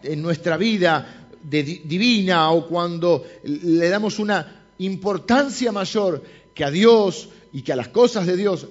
[0.05, 6.23] en nuestra vida divina o cuando le damos una importancia mayor
[6.55, 8.69] que a Dios y que a las cosas de Dios,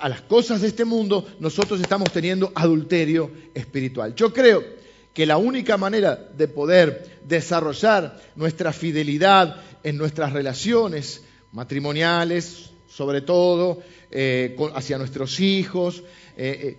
[0.00, 4.14] a las cosas de este mundo, nosotros estamos teniendo adulterio espiritual.
[4.14, 4.64] Yo creo
[5.12, 13.82] que la única manera de poder desarrollar nuestra fidelidad en nuestras relaciones matrimoniales, sobre todo,
[14.10, 16.02] eh, hacia nuestros hijos,
[16.36, 16.76] eh,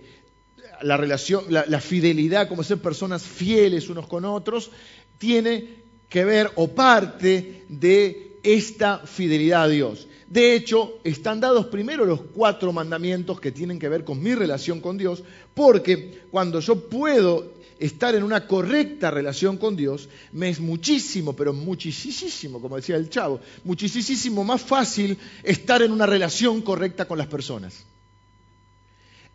[0.82, 4.70] la, relación, la fidelidad como ser personas fieles unos con otros,
[5.18, 10.08] tiene que ver o parte de esta fidelidad a Dios.
[10.28, 14.80] De hecho, están dados primero los cuatro mandamientos que tienen que ver con mi relación
[14.80, 15.22] con Dios,
[15.54, 21.52] porque cuando yo puedo estar en una correcta relación con Dios, me es muchísimo, pero
[21.52, 27.28] muchísimo, como decía el chavo, muchísimo más fácil estar en una relación correcta con las
[27.28, 27.84] personas.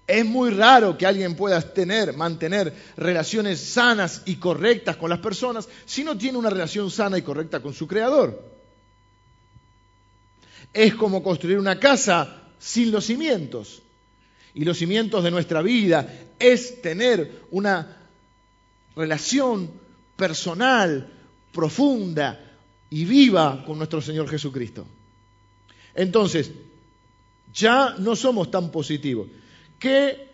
[0.05, 5.69] Es muy raro que alguien pueda tener, mantener relaciones sanas y correctas con las personas
[5.85, 8.52] si no tiene una relación sana y correcta con su creador.
[10.73, 13.81] Es como construir una casa sin los cimientos.
[14.55, 16.07] Y los cimientos de nuestra vida
[16.39, 17.97] es tener una
[18.95, 19.71] relación
[20.15, 21.09] personal,
[21.51, 22.39] profunda
[22.89, 24.85] y viva con nuestro Señor Jesucristo.
[25.95, 26.51] Entonces,
[27.53, 29.27] ya no somos tan positivos.
[29.79, 30.29] ¿Qué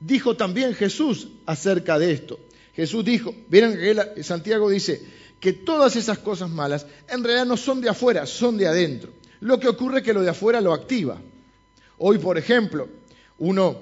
[0.00, 2.38] dijo también Jesús acerca de esto?
[2.74, 3.78] Jesús dijo, miren
[4.14, 5.02] que Santiago dice
[5.40, 9.12] que todas esas cosas malas en realidad no son de afuera, son de adentro.
[9.42, 11.20] Lo que ocurre es que lo de afuera lo activa.
[11.98, 12.88] Hoy, por ejemplo,
[13.38, 13.76] uno,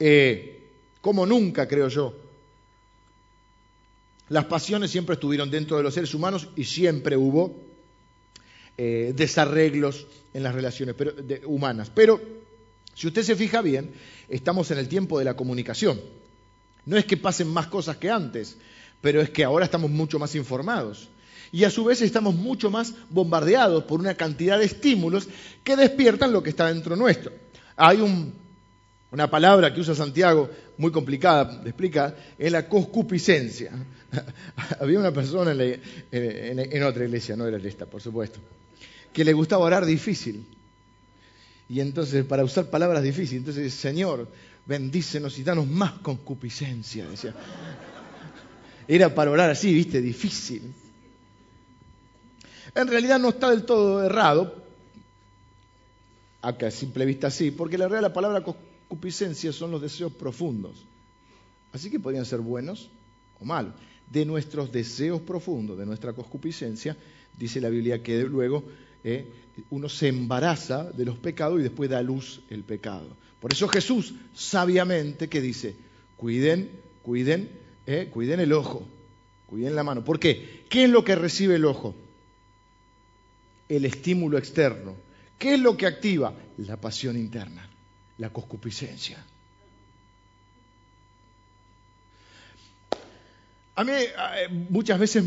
[0.00, 0.62] eh,
[1.00, 2.12] como nunca creo yo,
[4.30, 7.56] las pasiones siempre estuvieron dentro de los seres humanos y siempre hubo
[8.76, 10.96] eh, desarreglos en las relaciones
[11.44, 11.92] humanas.
[11.94, 12.20] Pero
[12.94, 13.92] si usted se fija bien,
[14.28, 16.00] estamos en el tiempo de la comunicación.
[16.84, 18.56] No es que pasen más cosas que antes,
[19.00, 21.10] pero es que ahora estamos mucho más informados.
[21.52, 25.28] Y a su vez estamos mucho más bombardeados por una cantidad de estímulos
[25.64, 27.32] que despiertan lo que está dentro nuestro.
[27.76, 28.00] Hay
[29.10, 33.72] una palabra que usa Santiago muy complicada de explicar, es la concupiscencia.
[34.80, 38.38] Había una persona en, otra iglesia, no era esta, por supuesto,
[39.12, 40.44] que le gustaba orar difícil.
[41.68, 44.28] Y entonces, para usar palabras difíciles, entonces, Señor,
[44.66, 47.06] bendícenos y danos más concupiscencia.
[47.08, 47.34] Decía.
[48.86, 50.72] Era para orar así, viste, difícil.
[52.74, 54.54] En realidad no está del todo errado,
[56.42, 60.84] acá a simple vista sí, porque la realidad la palabra concupiscencia son los deseos profundos.
[61.72, 62.90] Así que podrían ser buenos
[63.40, 63.74] o malos.
[64.10, 66.96] De nuestros deseos profundos, de nuestra concupiscencia,
[67.36, 68.64] dice la Biblia que luego
[69.04, 69.30] eh,
[69.70, 73.08] uno se embaraza de los pecados y después da a luz el pecado.
[73.40, 75.76] Por eso Jesús sabiamente que dice,
[76.16, 76.70] cuiden,
[77.02, 77.50] cuiden,
[77.86, 78.86] eh, cuiden el ojo,
[79.46, 80.04] cuiden la mano.
[80.04, 80.64] ¿Por qué?
[80.68, 81.94] ¿Qué es lo que recibe el ojo?
[83.68, 84.96] El estímulo externo.
[85.38, 86.34] ¿Qué es lo que activa?
[86.58, 87.68] La pasión interna
[88.18, 89.24] la concupiscencia.
[93.76, 95.24] A mí eh, muchas veces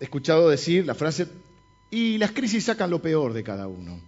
[0.00, 1.28] he escuchado decir la frase,
[1.90, 4.00] y las crisis sacan lo peor de cada uno.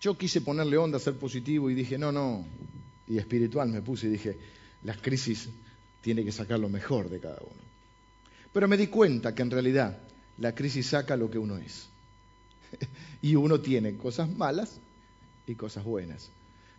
[0.00, 2.46] Yo quise ponerle onda, ser positivo y dije, no, no,
[3.08, 4.38] y espiritual me puse y dije,
[4.84, 5.48] las crisis
[6.00, 7.60] tienen que sacar lo mejor de cada uno.
[8.52, 9.98] Pero me di cuenta que en realidad
[10.38, 11.88] la crisis saca lo que uno es.
[13.22, 14.78] y uno tiene cosas malas
[15.46, 16.30] y cosas buenas.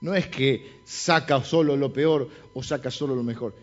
[0.02, 3.54] No es que saca solo lo peor o saca solo lo mejor.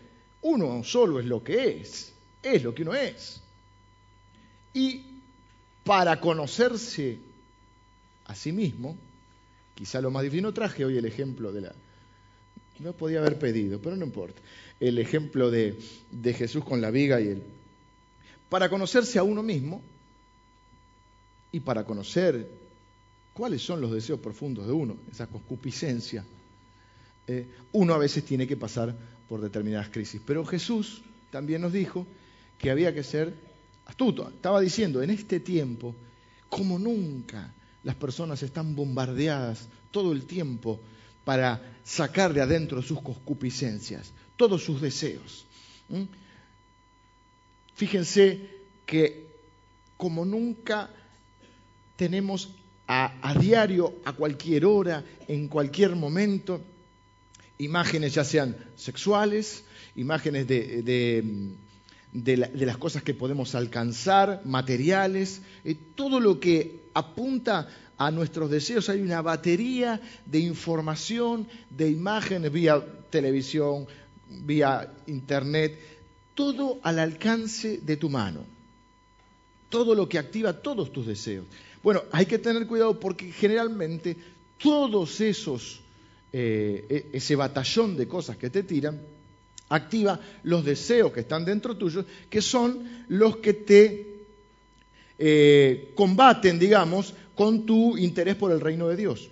[0.41, 2.13] Uno solo es lo que es,
[2.43, 3.41] es lo que uno es.
[4.73, 5.03] Y
[5.83, 7.17] para conocerse
[8.25, 8.95] a sí mismo,
[9.73, 11.73] quizá lo más difícil, no traje hoy el ejemplo de la...
[12.79, 14.39] No podía haber pedido, pero no importa.
[14.79, 15.79] El ejemplo de,
[16.11, 17.43] de Jesús con la viga y el...
[18.49, 19.81] Para conocerse a uno mismo
[21.51, 22.47] y para conocer
[23.33, 26.25] cuáles son los deseos profundos de uno, esa concupiscencia.
[27.27, 28.95] Eh, uno a veces tiene que pasar
[29.27, 30.21] por determinadas crisis.
[30.25, 32.07] Pero Jesús también nos dijo
[32.57, 33.33] que había que ser
[33.85, 34.29] astuto.
[34.29, 35.95] Estaba diciendo, en este tiempo,
[36.49, 40.79] como nunca, las personas están bombardeadas todo el tiempo
[41.23, 45.45] para sacar de adentro sus concupiscencias, todos sus deseos.
[47.75, 48.49] Fíjense
[48.85, 49.27] que
[49.97, 50.89] como nunca
[51.97, 52.49] tenemos
[52.87, 56.61] a, diario, a cualquier hora, en cualquier momento,
[57.57, 61.53] imágenes ya sean sexuales, imágenes de,
[62.13, 68.87] las cosas que podemos alcanzar, materiales, eh, todo lo que apunta a nuestros deseos.
[68.89, 73.87] Hay una batería de información, de imágenes vía televisión,
[74.29, 75.77] vía internet,
[76.35, 78.45] todo al alcance de tu mano.
[79.69, 81.45] Todo lo que activa todos tus deseos.
[81.87, 84.17] Bueno, hay que tener cuidado porque generalmente
[84.61, 85.79] todos esos,
[86.33, 88.99] eh, e, ese batallón de cosas que te tiran,
[89.69, 94.05] activa los deseos que están dentro tuyo, que son los que te
[95.17, 99.29] eh, combaten, digamos, con tu interés por el reino de Dios.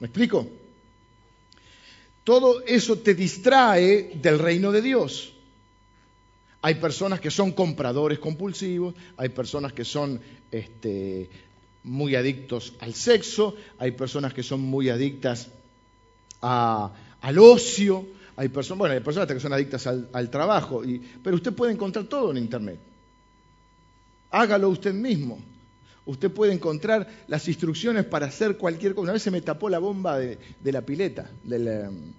[0.00, 0.48] ¿Me explico?
[2.24, 5.32] Todo eso te distrae del reino de Dios.
[6.62, 10.20] Hay personas que son compradores compulsivos, hay personas que son
[10.50, 11.30] este,
[11.84, 15.48] muy adictos al sexo, hay personas que son muy adictas
[16.40, 20.82] al ocio, hay personas, bueno, hay personas que son adictas al, trabajo,
[21.22, 22.78] pero usted puede encontrar todo en Internet.
[24.30, 25.38] Hágalo usted mismo.
[26.06, 29.02] Usted puede encontrar las instrucciones para hacer cualquier cosa.
[29.02, 32.12] Una vez se me tapó la bomba de, la pileta, del, em,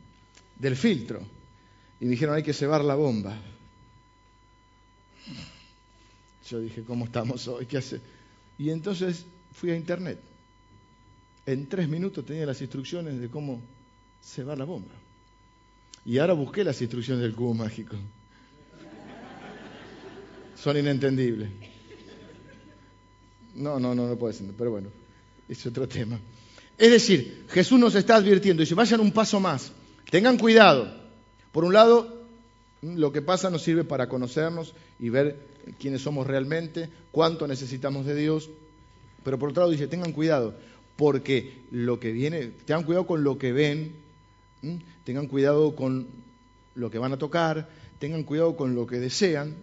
[0.58, 1.20] del filtro,
[2.00, 3.36] y me dijeron hay que cebar la bomba.
[6.52, 7.66] Yo dije, ¿cómo estamos hoy?
[7.66, 8.02] ¿Qué hace?
[8.58, 10.20] Y entonces fui a internet.
[11.46, 13.62] En tres minutos tenía las instrucciones de cómo
[14.22, 14.92] cebar la bomba.
[16.06, 17.96] Y ahora busqué las instrucciones del cubo mágico.
[20.62, 21.50] Son inentendibles.
[23.56, 24.90] No, no, no, no puede ser, pero bueno,
[25.48, 26.20] es otro tema.
[26.78, 29.72] Es decir, Jesús nos está advirtiendo, dice, vayan un paso más,
[30.10, 31.00] tengan cuidado.
[31.54, 32.21] Por un lado,
[32.82, 35.38] lo que pasa nos sirve para conocernos y ver
[35.80, 38.50] quiénes somos realmente, cuánto necesitamos de Dios.
[39.24, 40.56] Pero por otro lado dice, tengan cuidado,
[40.96, 43.94] porque lo que viene, tengan cuidado con lo que ven,
[45.04, 46.08] tengan cuidado con
[46.76, 49.56] lo que van a tocar, tengan cuidado con lo que desean,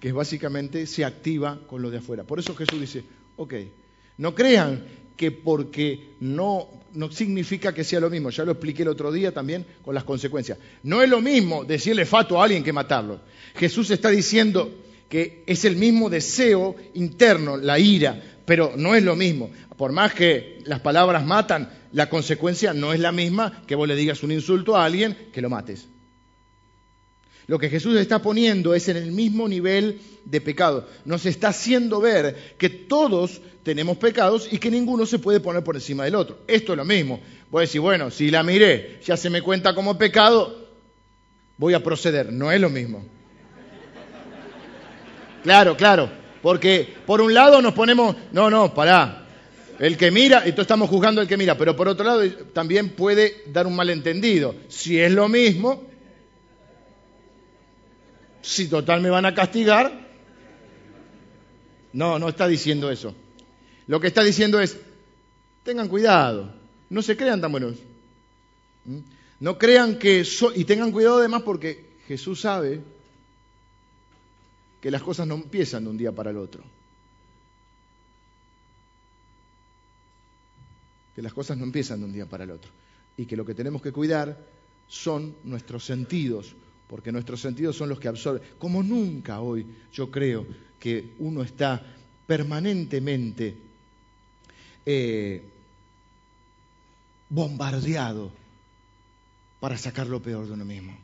[0.00, 2.24] que básicamente se activa con lo de afuera.
[2.24, 3.04] Por eso Jesús dice,
[3.36, 3.54] ok,
[4.18, 4.84] no crean
[5.16, 8.30] que porque no, no significa que sea lo mismo.
[8.30, 10.58] Ya lo expliqué el otro día también con las consecuencias.
[10.82, 13.20] No es lo mismo decirle fato a alguien que matarlo.
[13.54, 19.16] Jesús está diciendo que es el mismo deseo interno, la ira, pero no es lo
[19.16, 19.50] mismo.
[19.76, 23.96] Por más que las palabras matan, la consecuencia no es la misma que vos le
[23.96, 25.88] digas un insulto a alguien que lo mates.
[27.46, 30.88] Lo que Jesús está poniendo es en el mismo nivel de pecado.
[31.04, 35.76] Nos está haciendo ver que todos tenemos pecados y que ninguno se puede poner por
[35.76, 36.38] encima del otro.
[36.48, 37.20] Esto es lo mismo.
[37.50, 40.68] Voy a decir, bueno, si la miré, ya se me cuenta como pecado,
[41.56, 42.32] voy a proceder.
[42.32, 43.04] No es lo mismo.
[45.44, 46.10] Claro, claro.
[46.42, 49.24] Porque por un lado nos ponemos, no, no, pará.
[49.78, 53.44] El que mira, entonces estamos juzgando al que mira, pero por otro lado también puede
[53.52, 54.54] dar un malentendido.
[54.68, 55.86] Si es lo mismo,
[58.46, 60.06] si total me van a castigar.
[61.92, 63.12] No, no está diciendo eso.
[63.88, 64.78] Lo que está diciendo es,
[65.64, 66.54] tengan cuidado,
[66.88, 67.74] no se crean tan buenos.
[68.84, 68.98] ¿Mm?
[69.40, 70.24] No crean que...
[70.54, 72.80] y tengan cuidado además porque Jesús sabe
[74.80, 76.62] que las cosas no empiezan de un día para el otro.
[81.16, 82.70] Que las cosas no empiezan de un día para el otro.
[83.16, 84.38] Y que lo que tenemos que cuidar
[84.86, 86.54] son nuestros sentidos,
[86.88, 88.42] porque nuestros sentidos son los que absorben.
[88.58, 90.46] Como nunca hoy yo creo
[90.78, 91.82] que uno está
[92.26, 93.56] permanentemente
[94.84, 95.42] eh,
[97.28, 98.30] bombardeado
[99.60, 100.96] para sacar lo peor de uno mismo.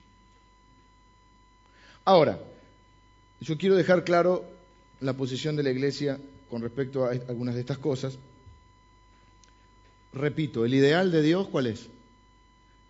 [2.05, 2.39] Ahora,
[3.41, 4.45] yo quiero dejar claro
[5.01, 6.19] la posición de la Iglesia
[6.49, 8.19] con respecto a algunas de estas cosas.
[10.13, 11.89] Repito, el ideal de Dios, ¿cuál es?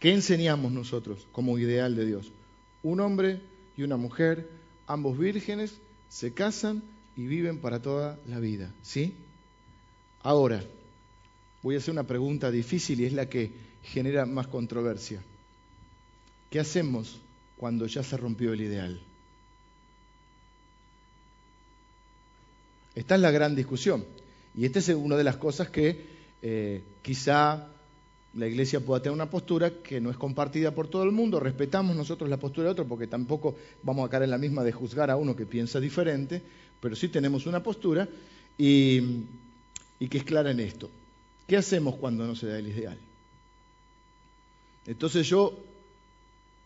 [0.01, 2.33] ¿Qué enseñamos nosotros como ideal de Dios?
[2.83, 3.41] Un hombre
[3.77, 4.49] y una mujer,
[4.87, 5.75] ambos vírgenes,
[6.09, 6.83] se casan
[7.17, 8.73] y viven para toda la vida.
[8.83, 9.15] ¿Sí?
[10.23, 10.63] Ahora,
[11.63, 13.53] voy a hacer una pregunta difícil y es la que
[13.83, 15.23] genera más controversia.
[16.51, 17.19] ¿Qué hacemos
[17.57, 19.01] cuando ya se rompió el ideal?
[22.95, 24.05] Esta es la gran discusión.
[24.55, 26.05] Y esta es una de las cosas que
[26.43, 27.69] eh, quizá
[28.35, 31.95] la iglesia pueda tener una postura que no es compartida por todo el mundo, respetamos
[31.95, 35.11] nosotros la postura de otro porque tampoco vamos a caer en la misma de juzgar
[35.11, 36.43] a uno que piensa diferente,
[36.81, 38.09] pero sí tenemos una postura
[38.57, 39.25] y,
[40.11, 40.91] que es clara en esto.
[41.47, 42.99] ¿Qué hacemos cuando no se da el ideal?
[44.87, 45.59] Entonces yo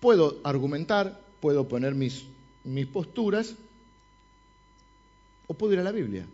[0.01, 2.25] puedo argumentar, puedo poner mis,
[2.65, 3.55] mis posturas
[5.49, 6.25] o puedo ir a la Biblia.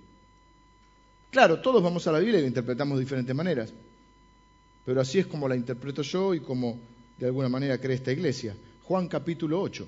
[1.30, 3.72] Claro, todos vamos a la Biblia y la interpretamos de diferentes maneras,
[4.84, 6.78] pero así es como la interpreto yo y como
[7.18, 8.56] de alguna manera cree esta iglesia.
[8.84, 9.86] Juan capítulo 8.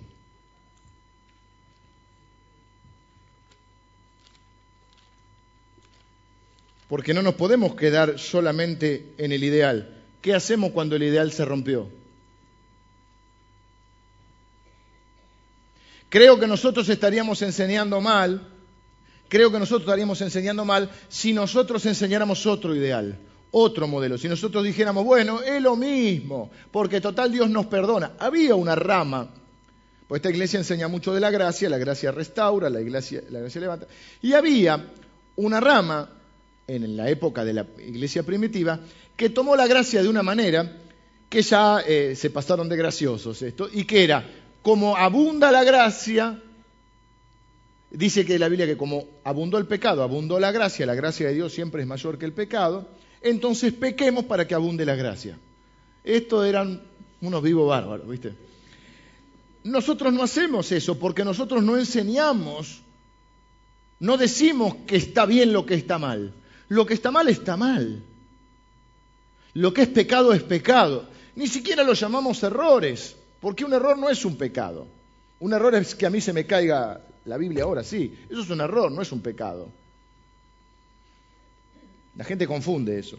[6.89, 10.03] Porque no nos podemos quedar solamente en el ideal.
[10.21, 11.89] ¿Qué hacemos cuando el ideal se rompió?
[16.09, 18.55] Creo que nosotros estaríamos enseñando mal
[19.29, 23.19] creo que nosotros estaríamos enseñando mal si nosotros enseñáramos otro ideal,
[23.57, 24.19] otro modelo.
[24.19, 28.13] Si nosotros dijéramos, bueno, es lo mismo, porque total Dios nos perdona.
[28.19, 29.29] Había una rama,
[30.09, 33.61] pues esta iglesia enseña mucho de la gracia, la gracia restaura, la iglesia, la gracia
[33.61, 33.87] levanta.
[34.23, 34.85] Y había
[35.37, 36.11] una rama
[36.67, 38.81] en la época de la iglesia primitiva
[39.17, 40.81] que tomó la gracia de una manera
[41.29, 44.25] que ya eh, se pasaron de graciosos esto, y que era,
[44.63, 46.41] como abunda la gracia,
[47.95, 51.35] Dice que la Biblia que como abundó el pecado, abundó la gracia, la gracia de
[51.35, 52.89] Dios siempre es mayor que el pecado,
[53.25, 55.39] entonces pequemos para que abunde la gracia.
[56.05, 56.83] Estos eran
[57.23, 58.35] unos vivos bárbaros, ¿viste?
[59.65, 62.83] Nosotros no hacemos eso porque nosotros no enseñamos,
[63.99, 66.35] no decimos que está bien lo que está mal.
[66.69, 68.03] Lo que está mal está mal.
[69.55, 71.09] Lo que es pecado es pecado.
[71.35, 74.87] Ni siquiera lo llamamos errores, porque un error no es un pecado.
[75.41, 78.15] Un error es que a mí se me caiga la Biblia ahora, sí.
[78.29, 79.71] Eso es un error, no es un pecado.
[82.17, 83.19] La gente confunde eso.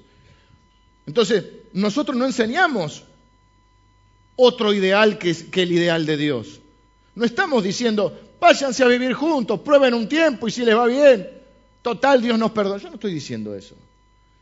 [1.06, 1.44] Entonces,
[1.74, 3.04] nosotros no enseñamos
[4.36, 6.60] otro ideal que, que, el ideal de Dios.
[7.14, 11.30] No estamos diciendo, váyanse a vivir juntos, prueben un tiempo y si les va bien,
[11.82, 12.82] total Dios nos perdona.
[12.82, 13.76] Yo no estoy diciendo eso.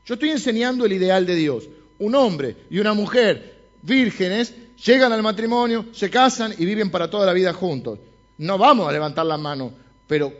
[0.06, 1.68] Yo estoy enseñando el ideal de Dios.
[2.00, 7.26] Un hombre y una mujer vírgenes llegan al matrimonio, se casan y viven para toda
[7.26, 8.00] la vida juntos.
[8.38, 9.72] No vamos a levantar la mano,
[10.08, 10.34] pero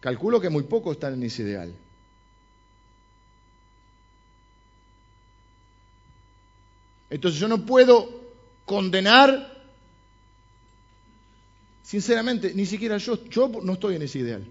[0.00, 1.72] calculo que muy pocos están en ese ideal.
[7.12, 8.08] Entonces yo no puedo
[8.64, 9.62] condenar,
[11.82, 14.46] sinceramente, ni siquiera yo, yo no estoy en ese ideal.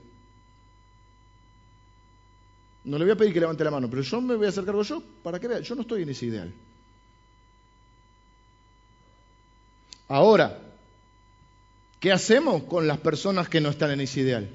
[2.84, 4.64] No le voy a pedir que levante la mano, pero yo me voy a hacer
[4.64, 6.54] cargo yo para que vea, yo no estoy en ese ideal.
[10.08, 10.72] Ahora,
[12.02, 14.50] ¿Qué hacemos con las personas que no están en ese ideal?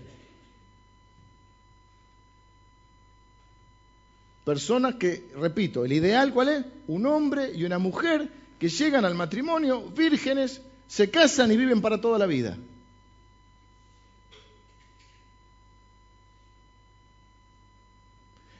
[4.46, 6.64] Personas que, repito, el ideal cuál es?
[6.86, 8.28] Un hombre y una mujer
[8.60, 12.56] que llegan al matrimonio vírgenes, se casan y viven para toda la vida.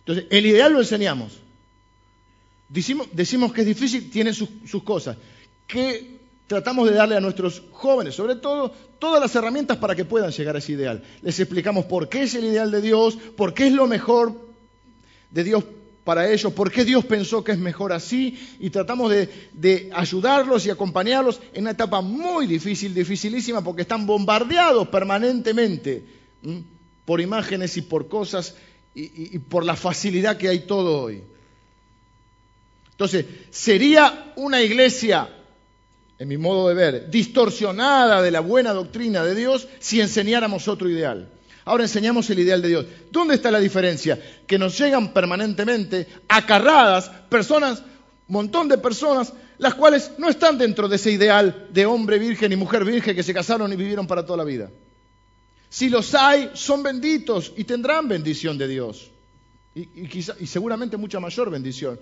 [0.01, 1.39] Entonces, el ideal lo enseñamos.
[2.68, 5.16] Decimos, decimos que es difícil, tiene sus, sus cosas.
[5.68, 6.18] ¿Qué
[6.49, 10.57] tratamos de darle a nuestros jóvenes, sobre todo, todas las herramientas para que puedan llegar
[10.57, 11.05] a ese ideal.
[11.22, 14.47] Les explicamos por qué es el ideal de Dios, por qué es lo mejor
[15.30, 15.64] de Dios
[16.07, 20.70] para ellos, por qué Dios pensó que es mejor así, y tratamos de, ayudarlos y
[20.70, 26.04] acompañarlos en una etapa muy difícil, dificilísima, porque están bombardeados permanentemente
[27.04, 28.54] por imágenes y por cosas
[28.94, 31.22] y por la facilidad que hay todo hoy.
[32.92, 35.28] Entonces, ¿sería una iglesia
[36.18, 40.88] en mi modo de ver, distorsionada de la buena doctrina de Dios si enseñáramos otro
[40.88, 41.36] ideal.
[41.66, 42.86] Ahora enseñamos el ideal de Dios.
[43.10, 44.18] ¿Dónde está la diferencia?
[44.46, 47.82] Que nos llegan permanentemente acarradas personas,
[48.28, 52.56] montón de personas, las cuales no están dentro de ese ideal de hombre virgen y
[52.56, 54.70] mujer virgen que se casaron y vivieron para toda la vida.
[55.68, 59.10] Si los hay, son benditos y tendrán bendición de Dios.
[59.74, 62.00] Y, y seguramente mucha mayor bendición.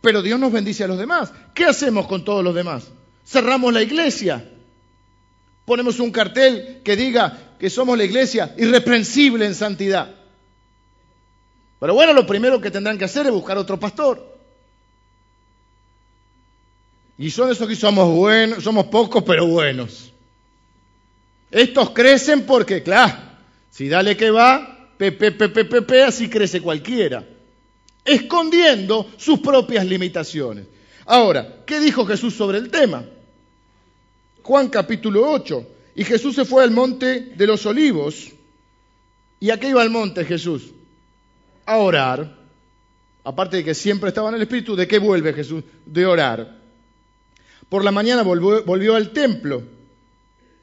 [0.00, 1.30] Pero Dios nos bendice a los demás.
[1.52, 2.84] ¿Qué hacemos con todos los demás?
[3.30, 4.44] cerramos la iglesia.
[5.70, 10.12] Ponemos un cartel que diga que somos la iglesia irreprensible en santidad.
[11.78, 14.36] Pero bueno, lo primero que tendrán que hacer es buscar otro pastor.
[17.18, 20.12] Y son esos que somos buenos, somos pocos pero buenos.
[21.52, 23.14] Estos crecen porque, claro,
[23.70, 27.24] si dale que va, pepe, pepe, pepe, así crece cualquiera.
[28.04, 30.66] Escondiendo sus propias limitaciones.
[31.06, 33.04] Ahora, ¿qué dijo Jesús sobre el tema?
[34.42, 35.66] Juan capítulo 8.
[35.94, 38.30] Y Jesús se fue al monte de los olivos.
[39.38, 40.70] ¿Y a qué iba al monte Jesús?
[41.66, 42.38] A orar.
[43.22, 45.62] aparte de que siempre estaba en el Espíritu, ¿de qué vuelve Jesús?
[45.84, 46.58] De orar.
[47.68, 49.62] Por la mañana volvió, volvió al templo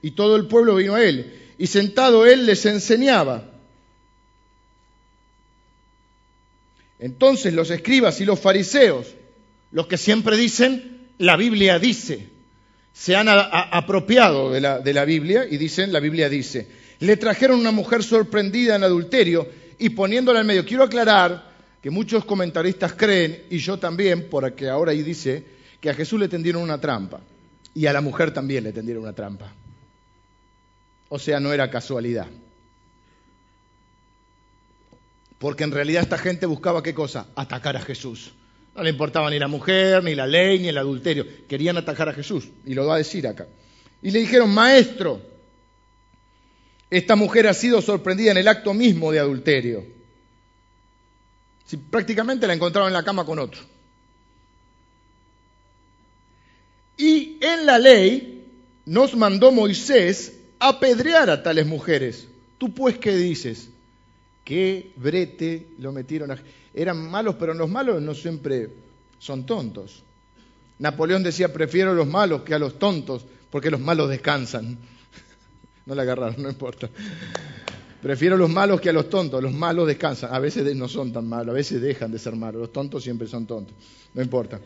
[0.01, 1.53] y todo el pueblo vino a él.
[1.57, 3.51] Y sentado él les enseñaba.
[6.99, 9.07] Entonces los escribas y los fariseos,
[9.71, 12.29] los que siempre dicen, la Biblia dice,
[12.97, 16.67] se han apropiado de la, de la Biblia y dicen, la Biblia dice,
[16.97, 20.65] le trajeron una mujer sorprendida en adulterio y poniéndola en medio.
[20.65, 25.45] Quiero aclarar que muchos comentaristas creen, y yo también, porque ahora ahí dice,
[25.79, 27.21] que a Jesús le tendieron una trampa
[27.75, 29.53] y a la mujer también le tendieron una trampa.
[31.09, 32.25] O sea, no era casualidad.
[35.37, 37.27] Porque en realidad esta gente buscaba qué cosa?
[37.35, 38.33] Atacar a Jesús.
[38.77, 41.25] No le importaba ni la mujer, ni la ley, ni el adulterio.
[41.47, 42.47] Querían atacar a Jesús.
[42.63, 43.47] Y lo va a decir acá.
[44.03, 45.19] Y le dijeron, maestro,
[46.91, 49.83] esta mujer ha sido sorprendida en el acto mismo de adulterio.
[51.65, 53.61] Si prácticamente la encontraron en la cama con otro.
[56.97, 58.45] Y en la ley
[58.85, 62.27] nos mandó Moisés apedrear a tales mujeres.
[62.59, 63.69] ¿Tú pues qué dices?
[64.47, 66.37] ¿Qué brete lo metieron a...
[66.73, 68.69] Eran malos, pero los malos no siempre
[69.19, 70.05] son tontos.
[70.79, 74.77] Napoleón decía, prefiero los malos que a los tontos, porque los malos descansan.
[75.85, 76.89] No le agarraron, no importa.
[78.01, 79.43] Prefiero los malos que a los tontos.
[79.43, 80.33] Los malos descansan.
[80.33, 82.61] A veces no son tan malos, a veces dejan de ser malos.
[82.61, 83.75] Los tontos siempre son tontos.
[84.13, 84.61] No importa.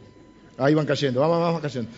[0.59, 1.89] Ahí van cayendo, vamos, vamos cayendo.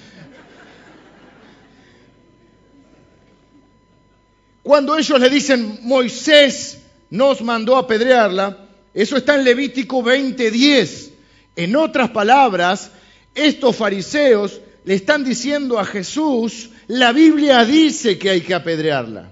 [4.61, 6.82] Cuando ellos le dicen, Moisés
[7.13, 8.57] nos mandó apedrearla,
[8.91, 11.11] eso está en Levítico 20:10.
[11.55, 12.89] En otras palabras,
[13.35, 19.31] estos fariseos le están diciendo a Jesús, la Biblia dice que hay que apedrearla.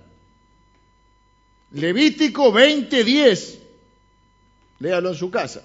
[1.71, 3.57] Levítico 20:10.
[4.77, 5.63] Léalo en su casa.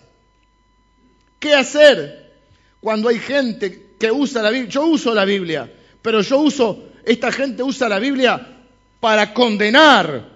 [1.38, 2.32] ¿Qué hacer
[2.80, 4.70] cuando hay gente que usa la Biblia?
[4.70, 8.56] Yo uso la Biblia, pero yo uso, esta gente usa la Biblia
[9.00, 10.35] para condenar.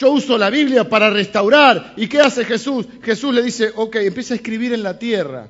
[0.00, 1.92] Yo uso la Biblia para restaurar.
[1.98, 2.86] ¿Y qué hace Jesús?
[3.02, 5.46] Jesús le dice, ok, empieza a escribir en la tierra.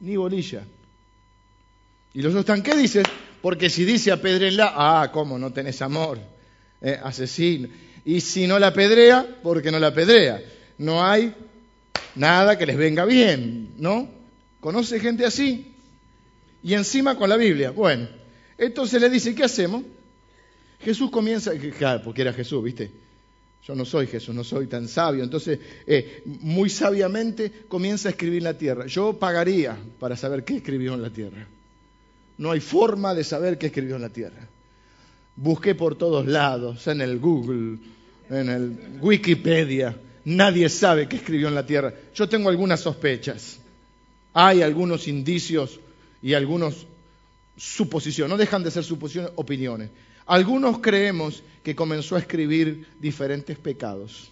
[0.00, 0.64] Ni bolilla.
[2.12, 3.04] Y los otros están, ¿qué dices?
[3.40, 5.38] Porque si dice apedrenla, ah, ¿cómo?
[5.38, 6.18] No tenés amor.
[6.82, 7.68] Eh, asesino.
[8.04, 10.42] Y si no la apedrea, porque no la apedrea.
[10.78, 11.32] No hay
[12.16, 14.08] nada que les venga bien, ¿no?
[14.58, 15.72] ¿Conoce gente así?
[16.64, 17.70] Y encima con la Biblia.
[17.70, 18.08] Bueno,
[18.58, 19.84] entonces le dice, ¿qué hacemos?
[20.84, 22.90] Jesús comienza, claro, porque era Jesús, ¿viste?
[23.66, 25.24] Yo no soy Jesús, no soy tan sabio.
[25.24, 28.86] Entonces, eh, muy sabiamente comienza a escribir en la tierra.
[28.86, 31.46] Yo pagaría para saber qué escribió en la tierra.
[32.36, 34.46] No hay forma de saber qué escribió en la tierra.
[35.36, 37.78] Busqué por todos lados, en el Google,
[38.28, 39.96] en el Wikipedia.
[40.26, 41.94] Nadie sabe qué escribió en la tierra.
[42.14, 43.58] Yo tengo algunas sospechas.
[44.34, 45.80] Hay algunos indicios
[46.22, 46.86] y algunos
[47.56, 48.30] suposiciones.
[48.30, 49.88] No dejan de ser suposiciones, opiniones.
[50.26, 54.30] Algunos creemos que comenzó a escribir diferentes pecados.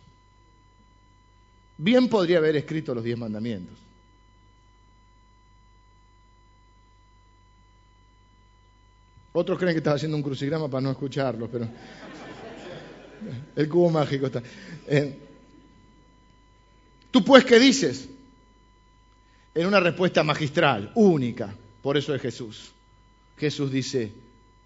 [1.76, 3.78] Bien podría haber escrito los diez mandamientos.
[9.32, 11.66] Otros creen que estaba haciendo un crucigrama para no escucharlos, pero
[13.56, 14.42] el cubo mágico está.
[14.86, 15.18] Eh,
[17.10, 18.08] ¿Tú pues qué dices?
[19.54, 22.72] En una respuesta magistral, única, por eso es Jesús.
[23.38, 24.12] Jesús dice,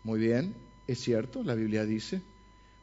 [0.04, 0.54] muy bien,
[0.86, 2.22] es cierto, la Biblia dice,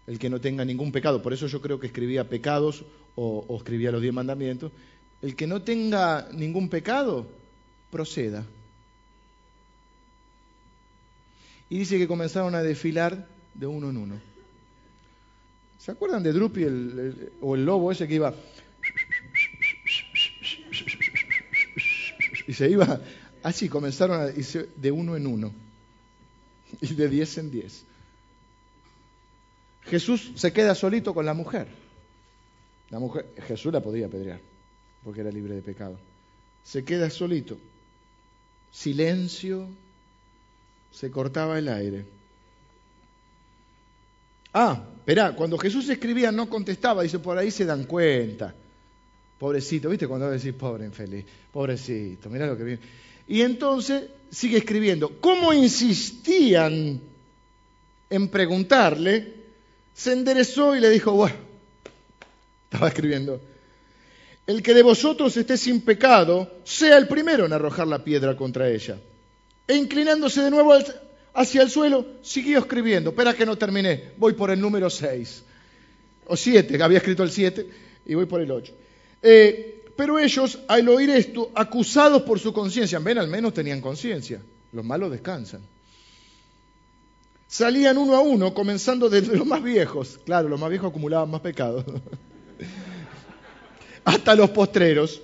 [0.07, 2.83] el que no tenga ningún pecado, por eso yo creo que escribía pecados
[3.15, 4.71] o, escribía los diez mandamientos,
[5.21, 7.27] el que no tenga ningún pecado,
[7.91, 8.45] proceda.
[11.69, 14.21] Y dice que comenzaron a desfilar de uno en uno.
[15.79, 16.63] ¿Se acuerdan de Drupi
[17.41, 18.33] o el lobo ese que iba?
[22.47, 23.01] Y se iba,
[23.41, 25.53] así comenzaron a, de uno en uno.
[26.81, 27.85] Y de diez en diez.
[29.93, 31.67] Jesús se queda solito con la mujer.
[32.89, 34.39] La mujer, Jesús la podía apedrear,
[35.03, 35.99] porque era libre de pecado.
[36.63, 37.59] Se queda solito.
[38.71, 39.67] Silencio,
[40.91, 42.05] se cortaba el aire.
[44.51, 48.51] Ah, espera, cuando Jesús escribía no contestaba, dice, por ahí se dan cuenta.
[49.37, 50.07] Pobrecito, ¿viste?
[50.07, 52.81] Cuando decís, pobre infeliz, pobrecito, mirá lo que viene.
[53.27, 55.19] Y entonces sigue escribiendo.
[55.19, 56.99] ¿Cómo insistían
[58.09, 59.42] en preguntarle?
[59.93, 61.35] Se enderezó y le dijo, bueno,
[62.65, 63.39] estaba escribiendo,
[64.45, 68.69] el que de vosotros esté sin pecado, sea el primero en arrojar la piedra contra
[68.69, 68.97] ella.
[69.67, 70.73] E inclinándose de nuevo
[71.33, 73.11] hacia el suelo, siguió escribiendo.
[73.11, 75.43] Espera que no terminé, voy por el número 6.
[76.25, 77.67] O 7, había escrito el 7
[78.05, 78.73] y voy por el 8.
[79.21, 84.41] Eh, Pero ellos, al oír esto, acusados por su conciencia, ven, al menos tenían conciencia,
[84.71, 85.61] los malos descansan.
[87.53, 91.41] Salían uno a uno, comenzando desde los más viejos, claro, los más viejos acumulaban más
[91.41, 91.85] pecados,
[94.03, 95.21] hasta los postreros.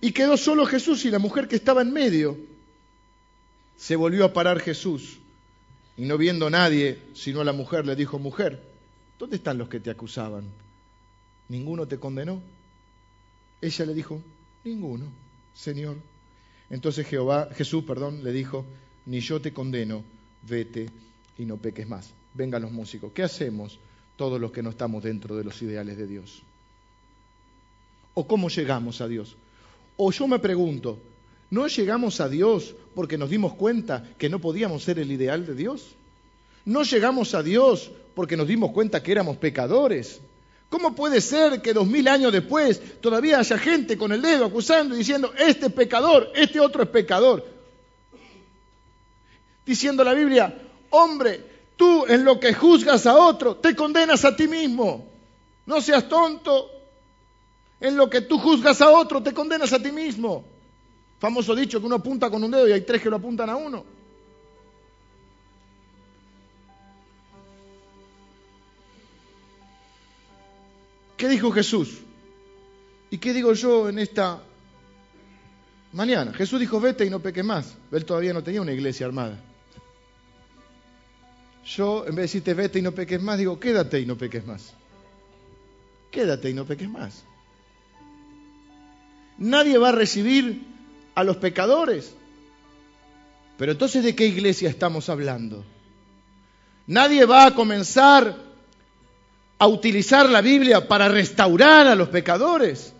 [0.00, 2.36] Y quedó solo Jesús y la mujer que estaba en medio.
[3.76, 5.18] Se volvió a parar Jesús
[5.96, 8.60] y no viendo a nadie, sino a la mujer, le dijo, mujer,
[9.16, 10.42] ¿dónde están los que te acusaban?
[11.48, 12.42] ¿Ninguno te condenó?
[13.60, 14.20] Ella le dijo,
[14.64, 15.06] ninguno,
[15.54, 15.98] Señor.
[16.68, 18.66] Entonces Jehová, Jesús, perdón, le dijo,
[19.06, 20.02] ni yo te condeno,
[20.42, 20.90] vete
[21.38, 22.12] y no peques más.
[22.34, 23.12] Vengan los músicos.
[23.12, 23.78] ¿Qué hacemos
[24.16, 26.42] todos los que no estamos dentro de los ideales de Dios?
[28.14, 29.36] ¿O cómo llegamos a Dios?
[29.96, 30.98] O yo me pregunto,
[31.50, 35.54] ¿no llegamos a Dios porque nos dimos cuenta que no podíamos ser el ideal de
[35.54, 35.94] Dios?
[36.64, 40.20] ¿No llegamos a Dios porque nos dimos cuenta que éramos pecadores?
[40.68, 44.94] ¿Cómo puede ser que dos mil años después todavía haya gente con el dedo acusando
[44.94, 47.46] y diciendo, este es pecador, este otro es pecador?
[49.64, 51.44] Diciendo la Biblia, hombre,
[51.76, 55.06] tú en lo que juzgas a otro, te condenas a ti mismo.
[55.66, 56.70] No seas tonto.
[57.80, 60.44] En lo que tú juzgas a otro, te condenas a ti mismo.
[61.18, 63.56] Famoso dicho que uno apunta con un dedo y hay tres que lo apuntan a
[63.56, 63.84] uno.
[71.16, 71.98] ¿Qué dijo Jesús?
[73.10, 74.40] ¿Y qué digo yo en esta
[75.92, 76.32] mañana?
[76.32, 77.76] Jesús dijo, vete y no peques más.
[77.90, 79.38] Él todavía no tenía una iglesia armada.
[81.76, 84.46] Yo, en vez de decirte vete y no peques más, digo, quédate y no peques
[84.46, 84.72] más.
[86.10, 87.24] Quédate y no peques más.
[89.36, 90.66] Nadie va a recibir
[91.14, 92.14] a los pecadores.
[93.58, 95.64] Pero entonces, ¿de qué iglesia estamos hablando?
[96.86, 98.34] Nadie va a comenzar
[99.58, 102.94] a utilizar la Biblia para restaurar a los pecadores.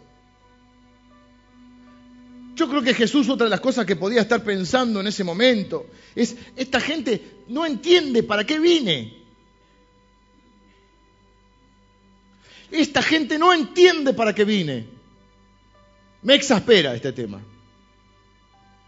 [2.59, 5.87] Yo creo que Jesús, otra de las cosas que podía estar pensando en ese momento,
[6.17, 9.17] es, esta gente no entiende para qué vine.
[12.73, 14.89] Esta gente no entiende para qué vine.
[16.23, 17.41] Me exaspera este tema.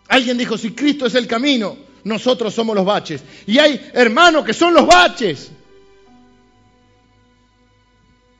[0.08, 3.22] Alguien dijo, si Cristo es el camino, nosotros somos los baches.
[3.46, 5.52] Y hay hermanos que son los baches.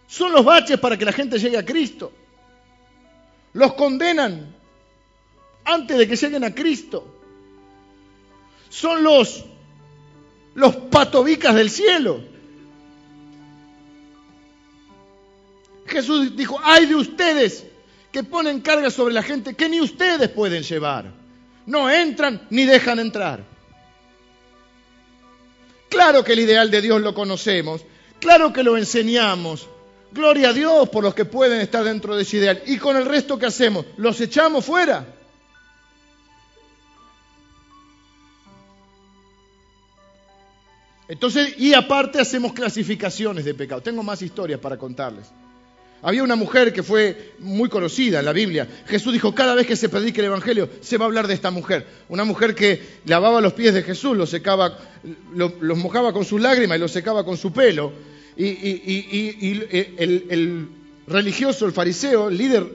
[0.09, 2.11] Son los baches para que la gente llegue a Cristo.
[3.53, 4.59] Los condenan
[5.71, 7.17] antes de que lleguen a Cristo.
[8.69, 9.45] Son los,
[10.55, 12.21] los patobicas del cielo.
[15.87, 17.67] Jesús dijo, ay de ustedes
[18.13, 21.13] que ponen carga sobre la gente que ni ustedes pueden llevar.
[21.67, 23.45] No entran ni dejan entrar.
[25.89, 27.85] Claro que el ideal de Dios lo conocemos,
[28.21, 29.69] claro que lo enseñamos,
[30.13, 32.63] Gloria a Dios por los que pueden estar dentro de ese ideal.
[32.67, 33.87] ¿Y con el resto qué hacemos?
[33.97, 35.07] ¿Los echamos fuera?
[41.11, 43.81] Entonces, y aparte hacemos clasificaciones de pecado.
[43.81, 45.27] Tengo más historias para contarles.
[46.03, 48.69] Había una mujer que fue muy conocida en la Biblia.
[48.87, 51.51] Jesús dijo, cada vez que se predique el Evangelio, se va a hablar de esta
[51.51, 51.85] mujer.
[52.09, 54.79] Una mujer que lavaba los pies de Jesús, los secaba,
[55.35, 57.93] los mojaba con sus lágrimas y los secaba con su pelo
[58.37, 59.27] y,
[59.99, 60.69] el,
[61.09, 62.73] religioso, el fariseo, el líder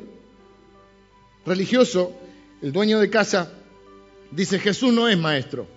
[1.46, 2.12] religioso,
[2.62, 3.54] el dueño de casa,
[4.30, 5.74] dice, Jesús no es maestro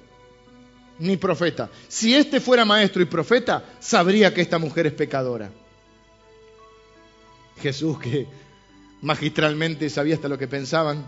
[0.99, 1.71] ni profeta.
[1.89, 5.51] Si este fuera maestro y profeta, sabría que esta mujer es pecadora.
[7.61, 8.27] Jesús, que
[9.03, 11.07] magistralmente sabía hasta lo que pensaban,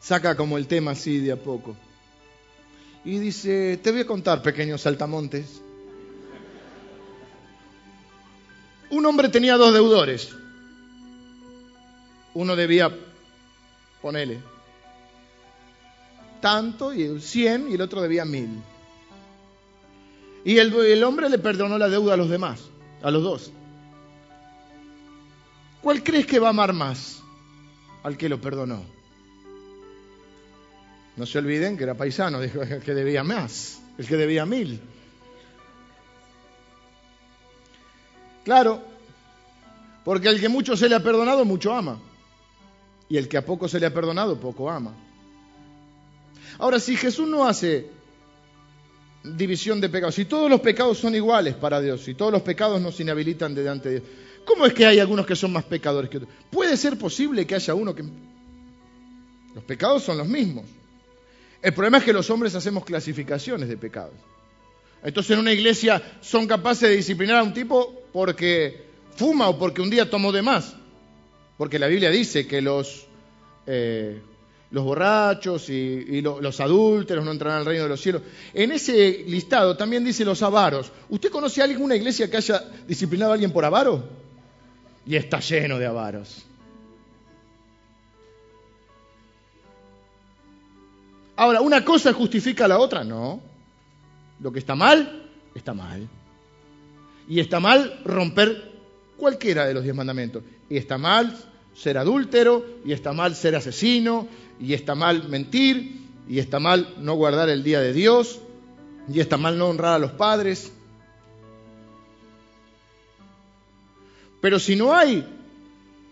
[0.00, 1.76] saca como el tema así de a poco.
[3.04, 5.62] Y dice, te voy a contar, pequeños saltamontes,
[8.90, 10.30] Un hombre tenía dos deudores.
[12.34, 12.90] Uno debía,
[14.00, 14.40] ponele,
[16.40, 18.62] tanto, y 100, y el otro debía mil.
[20.44, 22.60] Y el, el hombre le perdonó la deuda a los demás,
[23.02, 23.52] a los dos.
[25.82, 27.22] ¿Cuál crees que va a amar más
[28.02, 28.82] al que lo perdonó?
[31.16, 34.80] No se olviden que era paisano, dijo que debía más, el que debía mil.
[38.44, 38.80] Claro,
[40.04, 41.98] porque el que mucho se le ha perdonado, mucho ama.
[43.08, 44.92] Y el que a poco se le ha perdonado, poco ama.
[46.58, 47.90] Ahora, si Jesús no hace
[49.22, 52.80] división de pecados, si todos los pecados son iguales para Dios, si todos los pecados
[52.80, 54.10] nos inhabilitan delante de Dios,
[54.44, 56.32] ¿cómo es que hay algunos que son más pecadores que otros?
[56.50, 58.04] Puede ser posible que haya uno que...
[59.54, 60.66] Los pecados son los mismos.
[61.62, 64.14] El problema es que los hombres hacemos clasificaciones de pecados.
[65.02, 68.86] Entonces en una iglesia son capaces de disciplinar a un tipo porque
[69.16, 70.74] fuma o porque un día tomó de más.
[71.56, 73.06] Porque la Biblia dice que los,
[73.66, 74.20] eh,
[74.70, 78.22] los borrachos y, los adúlteros no entrarán al reino de los cielos.
[78.52, 80.90] En ese listado también dice los avaros.
[81.08, 84.04] ¿Usted conoce a alguna iglesia que haya disciplinado a alguien por avaro?
[85.06, 86.44] Y está lleno de avaros.
[91.36, 93.04] Ahora, ¿una cosa justifica a la otra?
[93.04, 93.40] No.
[94.40, 96.08] Lo que está mal, está mal.
[97.28, 98.72] Y está mal romper
[99.16, 100.42] cualquiera de los diez mandamientos.
[100.68, 101.36] Y está mal
[101.76, 104.28] ser adúltero, y está mal ser asesino,
[104.60, 108.40] y está mal mentir, y está mal no guardar el día de Dios,
[109.12, 110.72] y está mal no honrar a los padres.
[114.40, 115.26] Pero si no hay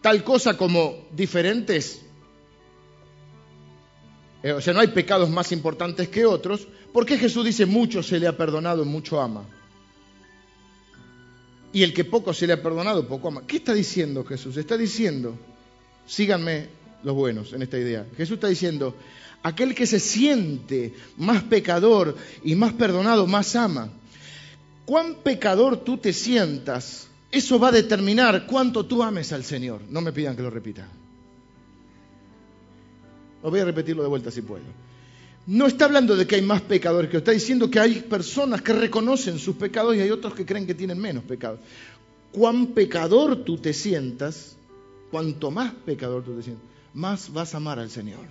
[0.03, 2.05] tal cosa como diferentes
[4.45, 6.69] eh, o sea, no hay pecados más importantes que otros.
[6.93, 9.43] ¿Por qué Jesús dice mucho se le ha perdonado, mucho ama?
[11.73, 13.47] Y el que poco se le ha perdonado, poco ama.
[13.47, 14.59] ¿Qué está diciendo Jesús?
[14.59, 15.35] Está diciendo,
[16.07, 16.69] síganme
[17.03, 18.07] los buenos en esta idea.
[18.17, 18.95] Jesús está diciendo,
[19.43, 23.91] aquel que se siente más pecador y más perdonado, más ama.
[24.85, 29.83] Cuán pecador tú te sientas, eso va a determinar cuánto tú ames al Señor.
[29.91, 30.89] No me pidan que lo repita.
[33.43, 34.63] Os voy a repetirlo de vuelta si puedo.
[35.47, 38.73] No está hablando de que hay más pecadores que está diciendo que hay personas que
[38.73, 41.61] reconocen sus pecados y hay otros que creen que tienen menos pecados.
[42.33, 44.57] Cuán pecador tú te sientas,
[45.15, 46.57] cuanto más pecador tú te
[46.93, 48.27] más vas a amar al Señor.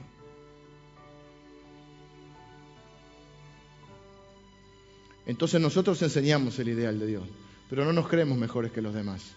[5.25, 7.23] Entonces nosotros enseñamos el ideal de Dios,
[7.69, 9.31] pero no nos creemos mejores que los demás.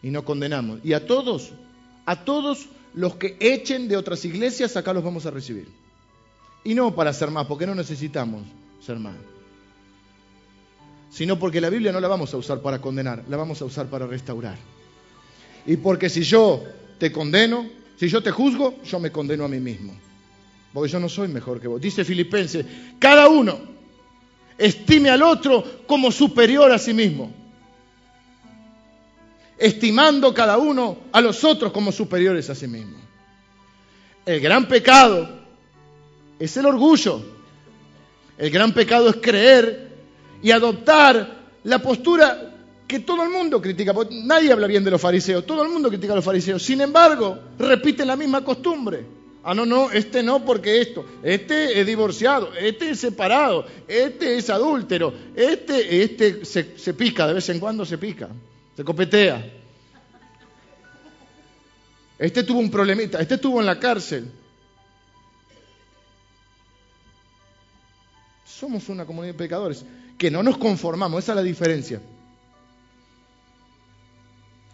[0.00, 0.78] Y no condenamos.
[0.84, 1.50] Y a todos,
[2.06, 5.66] a todos los que echen de otras iglesias, acá los vamos a recibir.
[6.62, 8.44] Y no para ser más, porque no necesitamos
[8.80, 9.16] ser más.
[11.10, 13.86] Sino porque la Biblia no la vamos a usar para condenar, la vamos a usar
[13.86, 14.56] para restaurar.
[15.66, 16.64] Y porque si yo
[16.98, 19.94] te condeno, si yo te juzgo, yo me condeno a mí mismo.
[20.72, 21.80] Porque yo no soy mejor que vos.
[21.80, 22.64] Dice Filipenses,
[22.98, 23.58] cada uno
[24.58, 27.42] estime al otro como superior a sí mismo
[29.62, 32.98] estimando cada uno a los otros como superiores a sí mismo.
[34.26, 35.40] El gran pecado
[36.40, 37.22] es el orgullo.
[38.36, 39.92] El gran pecado es creer
[40.42, 42.51] y adoptar la postura
[42.92, 43.94] que todo el mundo critica.
[44.10, 46.62] Nadie habla bien de los fariseos, todo el mundo critica a los fariseos.
[46.62, 49.04] Sin embargo, repiten la misma costumbre.
[49.44, 54.48] Ah, no, no, este no porque esto, este es divorciado, este es separado, este es
[54.50, 58.28] adúltero, este, este se, se pica, de vez en cuando se pica
[58.76, 59.44] se copetea.
[62.18, 64.30] Este tuvo un problemita, este estuvo en la cárcel.
[68.44, 69.84] Somos una comunidad de pecadores
[70.16, 72.00] que no nos conformamos, esa es la diferencia.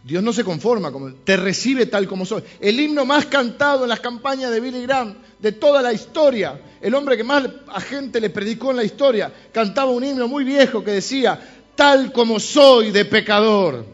[0.09, 2.42] Dios no se conforma, como, te recibe tal como soy.
[2.61, 6.94] El himno más cantado en las campañas de Billy Graham de toda la historia, el
[6.94, 10.82] hombre que más a gente le predicó en la historia, cantaba un himno muy viejo
[10.82, 11.38] que decía,
[11.74, 13.84] tal como soy de pecador.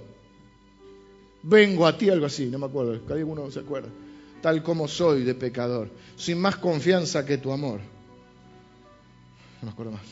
[1.43, 3.89] Vengo a ti, algo así, no me acuerdo, cada uno se acuerda.
[4.41, 7.81] Tal como soy de pecador, sin más confianza que tu amor.
[9.61, 10.03] No me acuerdo más.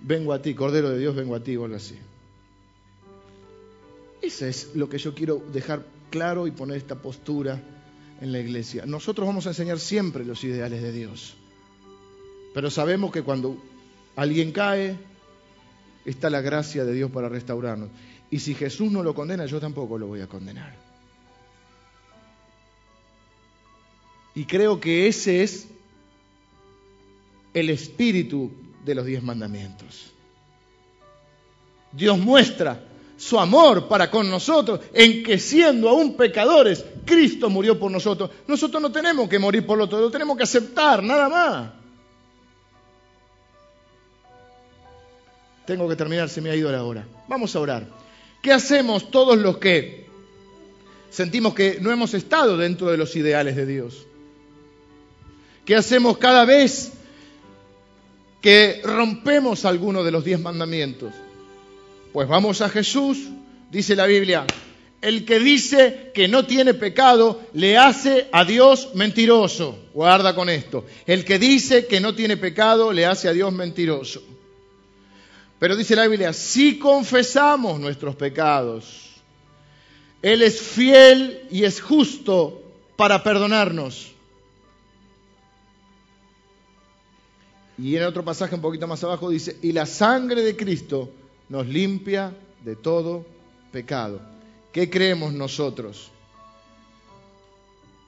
[0.00, 1.96] Vengo a ti, Cordero de Dios, vengo a ti, algo así.
[4.22, 7.60] Eso es lo que yo quiero dejar claro y poner esta postura
[8.20, 8.84] en la iglesia.
[8.86, 11.36] Nosotros vamos a enseñar siempre los ideales de Dios.
[12.52, 13.56] Pero sabemos que cuando
[14.16, 14.98] alguien cae,
[16.04, 17.88] está la gracia de Dios para restaurarnos.
[18.30, 20.74] Y si Jesús no lo condena, yo tampoco lo voy a condenar.
[24.34, 25.68] Y creo que ese es
[27.54, 28.50] el espíritu
[28.84, 30.12] de los diez mandamientos.
[31.92, 32.89] Dios muestra
[33.20, 38.30] su amor para con nosotros en que siendo aún pecadores, Cristo murió por nosotros.
[38.46, 41.70] Nosotros no tenemos que morir por lo otro, lo tenemos que aceptar, nada más.
[45.66, 47.06] Tengo que terminar, se me ha ido la hora.
[47.28, 47.86] Vamos a orar.
[48.40, 50.08] ¿Qué hacemos todos los que
[51.10, 54.06] sentimos que no hemos estado dentro de los ideales de Dios?
[55.66, 56.92] ¿Qué hacemos cada vez
[58.40, 61.12] que rompemos alguno de los diez mandamientos?
[62.12, 63.18] Pues vamos a Jesús,
[63.70, 64.46] dice la Biblia,
[65.00, 69.78] el que dice que no tiene pecado le hace a Dios mentiroso.
[69.94, 70.84] Guarda con esto.
[71.06, 74.22] El que dice que no tiene pecado le hace a Dios mentiroso.
[75.58, 79.10] Pero dice la Biblia, si confesamos nuestros pecados,
[80.20, 82.62] Él es fiel y es justo
[82.96, 84.12] para perdonarnos.
[87.78, 91.10] Y en otro pasaje un poquito más abajo dice, y la sangre de Cristo
[91.50, 92.32] nos limpia
[92.64, 93.26] de todo
[93.72, 94.22] pecado.
[94.72, 96.10] ¿Qué creemos nosotros?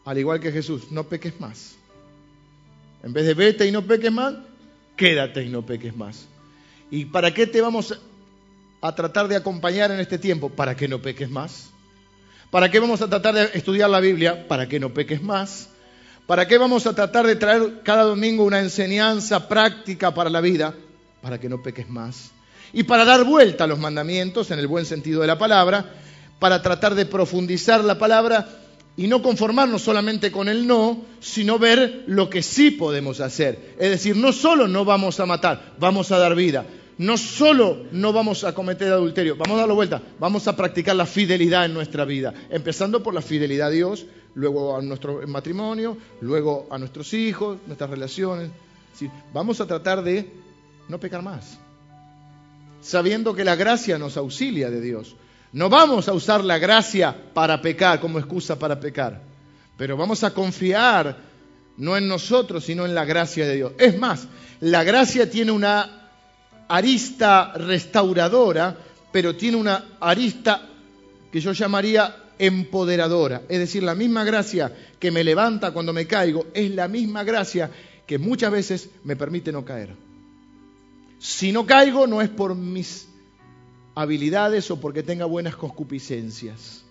[0.05, 1.75] Al igual que Jesús, no peques más.
[3.03, 4.35] En vez de vete y no peques más,
[4.97, 6.27] quédate y no peques más.
[6.91, 7.99] ¿Y para qué te vamos
[8.81, 10.49] a tratar de acompañar en este tiempo?
[10.49, 11.71] Para que no peques más.
[12.51, 14.47] ¿Para qué vamos a tratar de estudiar la Biblia?
[14.47, 15.69] Para que no peques más.
[16.29, 20.75] ¿Para qué vamos a tratar de traer cada domingo una enseñanza práctica para la vida?
[21.23, 22.31] Para que no peques más.
[22.73, 25.95] Y para dar vuelta a los mandamientos, en el buen sentido de la palabra,
[26.39, 28.49] para tratar de profundizar la palabra
[28.97, 33.75] y no conformarnos solamente con el no, sino ver lo que sí podemos hacer.
[33.79, 36.67] Es decir, no solo no vamos a matar, vamos a dar vida.
[36.99, 41.07] No solo no vamos a cometer adulterio, vamos a darlo vuelta, vamos a practicar la
[41.07, 46.67] fidelidad en nuestra vida, empezando por la fidelidad a Dios, luego a nuestro matrimonio, luego
[46.71, 48.51] a nuestros hijos, nuestras relaciones.
[49.33, 50.29] vamos a tratar de
[50.89, 51.59] no pecar más,
[52.83, 55.17] sabiendo que la gracia nos auxilia de Dios.
[55.53, 59.23] No vamos a usar la gracia para pecar como excusa para pecar,
[59.77, 61.17] pero vamos a confiar
[61.77, 63.73] no en nosotros, sino en la gracia de Dios.
[63.79, 64.29] Es más,
[64.61, 66.11] la gracia tiene una
[66.69, 68.77] arista restauradora,
[69.11, 70.69] pero tiene una arista
[71.31, 73.43] que yo llamaría empoderadora.
[73.49, 77.71] Es decir, la misma gracia que me levanta cuando me caigo es la misma gracia
[78.07, 79.95] que muchas veces me permite no caer.
[81.23, 83.07] Si no caigo no es por mis
[83.95, 86.83] habilidades o porque tenga buenas concupiscencias.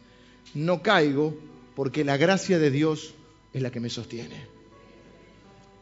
[0.53, 1.35] No caigo
[1.75, 3.13] porque la gracia de Dios
[3.51, 4.45] es la que me sostiene.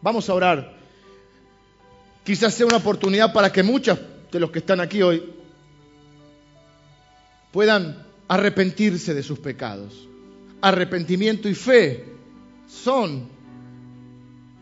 [0.01, 0.79] Vamos a orar.
[2.23, 3.99] Quizás sea una oportunidad para que muchos
[4.31, 5.31] de los que están aquí hoy
[7.51, 10.07] puedan arrepentirse de sus pecados.
[10.59, 12.03] Arrepentimiento y fe
[12.67, 13.29] son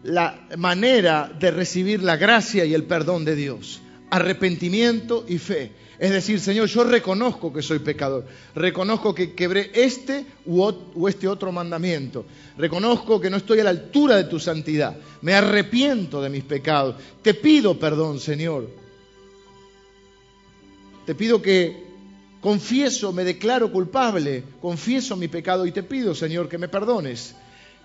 [0.04, 3.82] la manera de recibir la gracia y el perdón de Dios.
[4.10, 5.72] Arrepentimiento y fe.
[6.00, 11.52] Es decir, Señor, yo reconozco que soy pecador, reconozco que quebré este u este otro
[11.52, 12.26] mandamiento,
[12.56, 16.98] reconozco que no estoy a la altura de tu santidad, me arrepiento de mis pecados,
[17.24, 18.70] te pido perdón, Señor.
[21.08, 21.88] Te pido que
[22.42, 27.34] confieso, me declaro culpable, confieso mi pecado y te pido, Señor, que me perdones,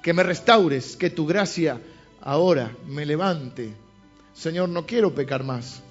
[0.03, 1.81] que me restaures, que tu gracia
[2.23, 3.75] ahora me levante.
[4.33, 5.83] Señor, no quiero pecar más.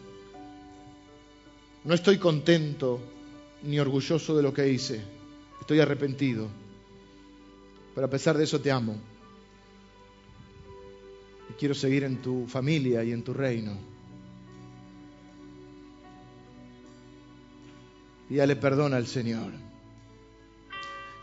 [1.83, 2.99] No estoy contento
[3.63, 5.01] ni orgulloso de lo que hice.
[5.59, 6.47] Estoy arrepentido.
[7.93, 8.95] Pero a pesar de eso te amo.
[11.49, 13.77] Y quiero seguir en tu familia y en tu reino.
[18.29, 19.51] Y dale perdón al Señor.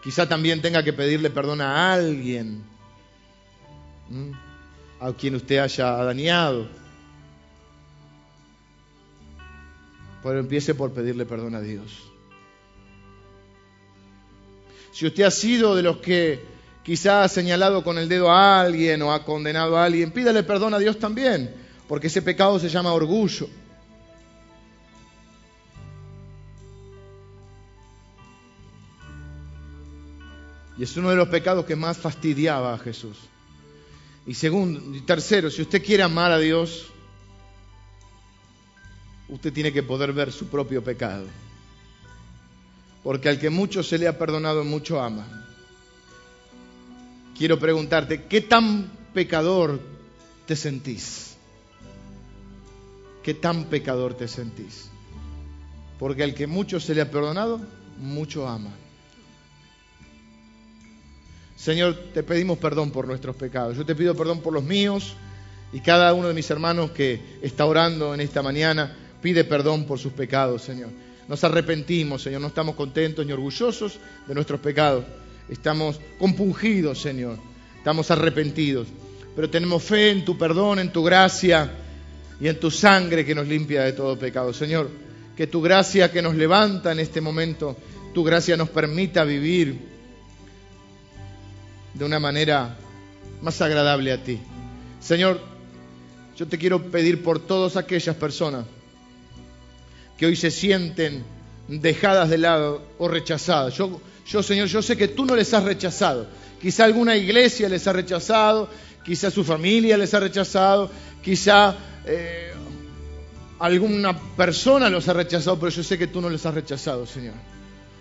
[0.05, 2.63] Quizá también tenga que pedirle perdón a alguien
[5.01, 6.69] a quien usted haya dañado
[10.23, 12.05] pero empiece por pedirle perdón a Dios.
[14.93, 16.45] Si usted ha sido de los que
[16.83, 20.75] quizá ha señalado con el dedo a alguien o ha condenado a alguien, pídale perdón
[20.75, 21.55] a Dios también,
[21.87, 23.49] porque ese pecado se llama orgullo.
[30.77, 33.19] Y es uno de los pecados que más fastidiaba a Jesús.
[34.29, 36.89] Y segundo, y tercero, si usted quiere amar a Dios,
[39.27, 41.25] usted tiene que poder ver su propio pecado.
[43.03, 45.27] Porque al que mucho se le ha perdonado, mucho ama.
[47.39, 49.81] Quiero preguntarte, ¿qué tan pecador
[50.45, 51.39] te sentís?
[53.23, 54.91] ¿Qué tan pecador te sentís?
[55.99, 57.63] Porque al que mucho se le ha perdonado,
[57.97, 58.75] mucho ama.
[61.59, 63.77] Señor, te pedimos perdón por nuestros pecados.
[63.77, 65.15] Yo te pido perdón por los míos
[65.73, 69.99] y cada uno de mis hermanos que está orando en esta mañana pide perdón por
[69.99, 70.91] sus pecados, Señor.
[71.27, 73.99] Nos arrepentimos, Señor, no estamos contentos ni orgullosos
[74.29, 75.05] de nuestros pecados.
[75.49, 77.39] Estamos compungidos, Señor.
[77.77, 78.87] Estamos arrepentidos.
[79.35, 81.73] Pero tenemos fe en tu perdón, en tu gracia
[82.41, 84.53] y en tu sangre que nos limpia de todo pecado.
[84.53, 84.89] Señor,
[85.37, 87.77] que tu gracia que nos levanta en este momento,
[88.15, 89.98] tu gracia nos permita vivir
[91.99, 92.77] de una manera
[93.43, 94.39] más agradable a ti.
[95.01, 95.41] Señor,
[96.37, 98.65] yo te quiero pedir por todas aquellas personas
[100.17, 101.25] que hoy se sienten
[101.67, 103.75] dejadas de lado o rechazadas.
[103.75, 106.27] Yo, yo, Señor, yo sé que tú no les has rechazado.
[106.61, 108.69] Quizá alguna iglesia les ha rechazado,
[109.05, 110.91] quizá su familia les ha rechazado,
[111.23, 112.53] quizá eh,
[113.59, 117.35] alguna persona los ha rechazado, pero yo sé que tú no les has rechazado, Señor.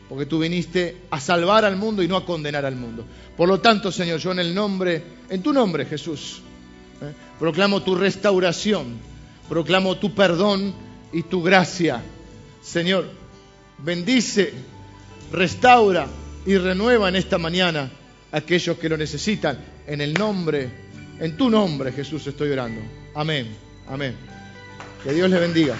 [0.09, 3.05] Porque tú viniste a salvar al mundo y no a condenar al mundo.
[3.35, 6.41] Por lo tanto, Señor, yo en el nombre, en tu nombre, Jesús,
[7.01, 8.97] eh, proclamo tu restauración,
[9.49, 10.73] proclamo tu perdón
[11.11, 12.01] y tu gracia.
[12.61, 13.09] Señor,
[13.79, 14.53] bendice
[15.31, 16.07] restaura
[16.45, 17.89] y renueva en esta mañana
[18.31, 19.57] a aquellos que lo necesitan.
[19.85, 20.69] En el nombre,
[21.19, 22.81] en tu nombre, Jesús, estoy orando.
[23.15, 23.47] Amén.
[23.87, 24.15] Amén.
[25.03, 25.75] Que Dios le bendiga.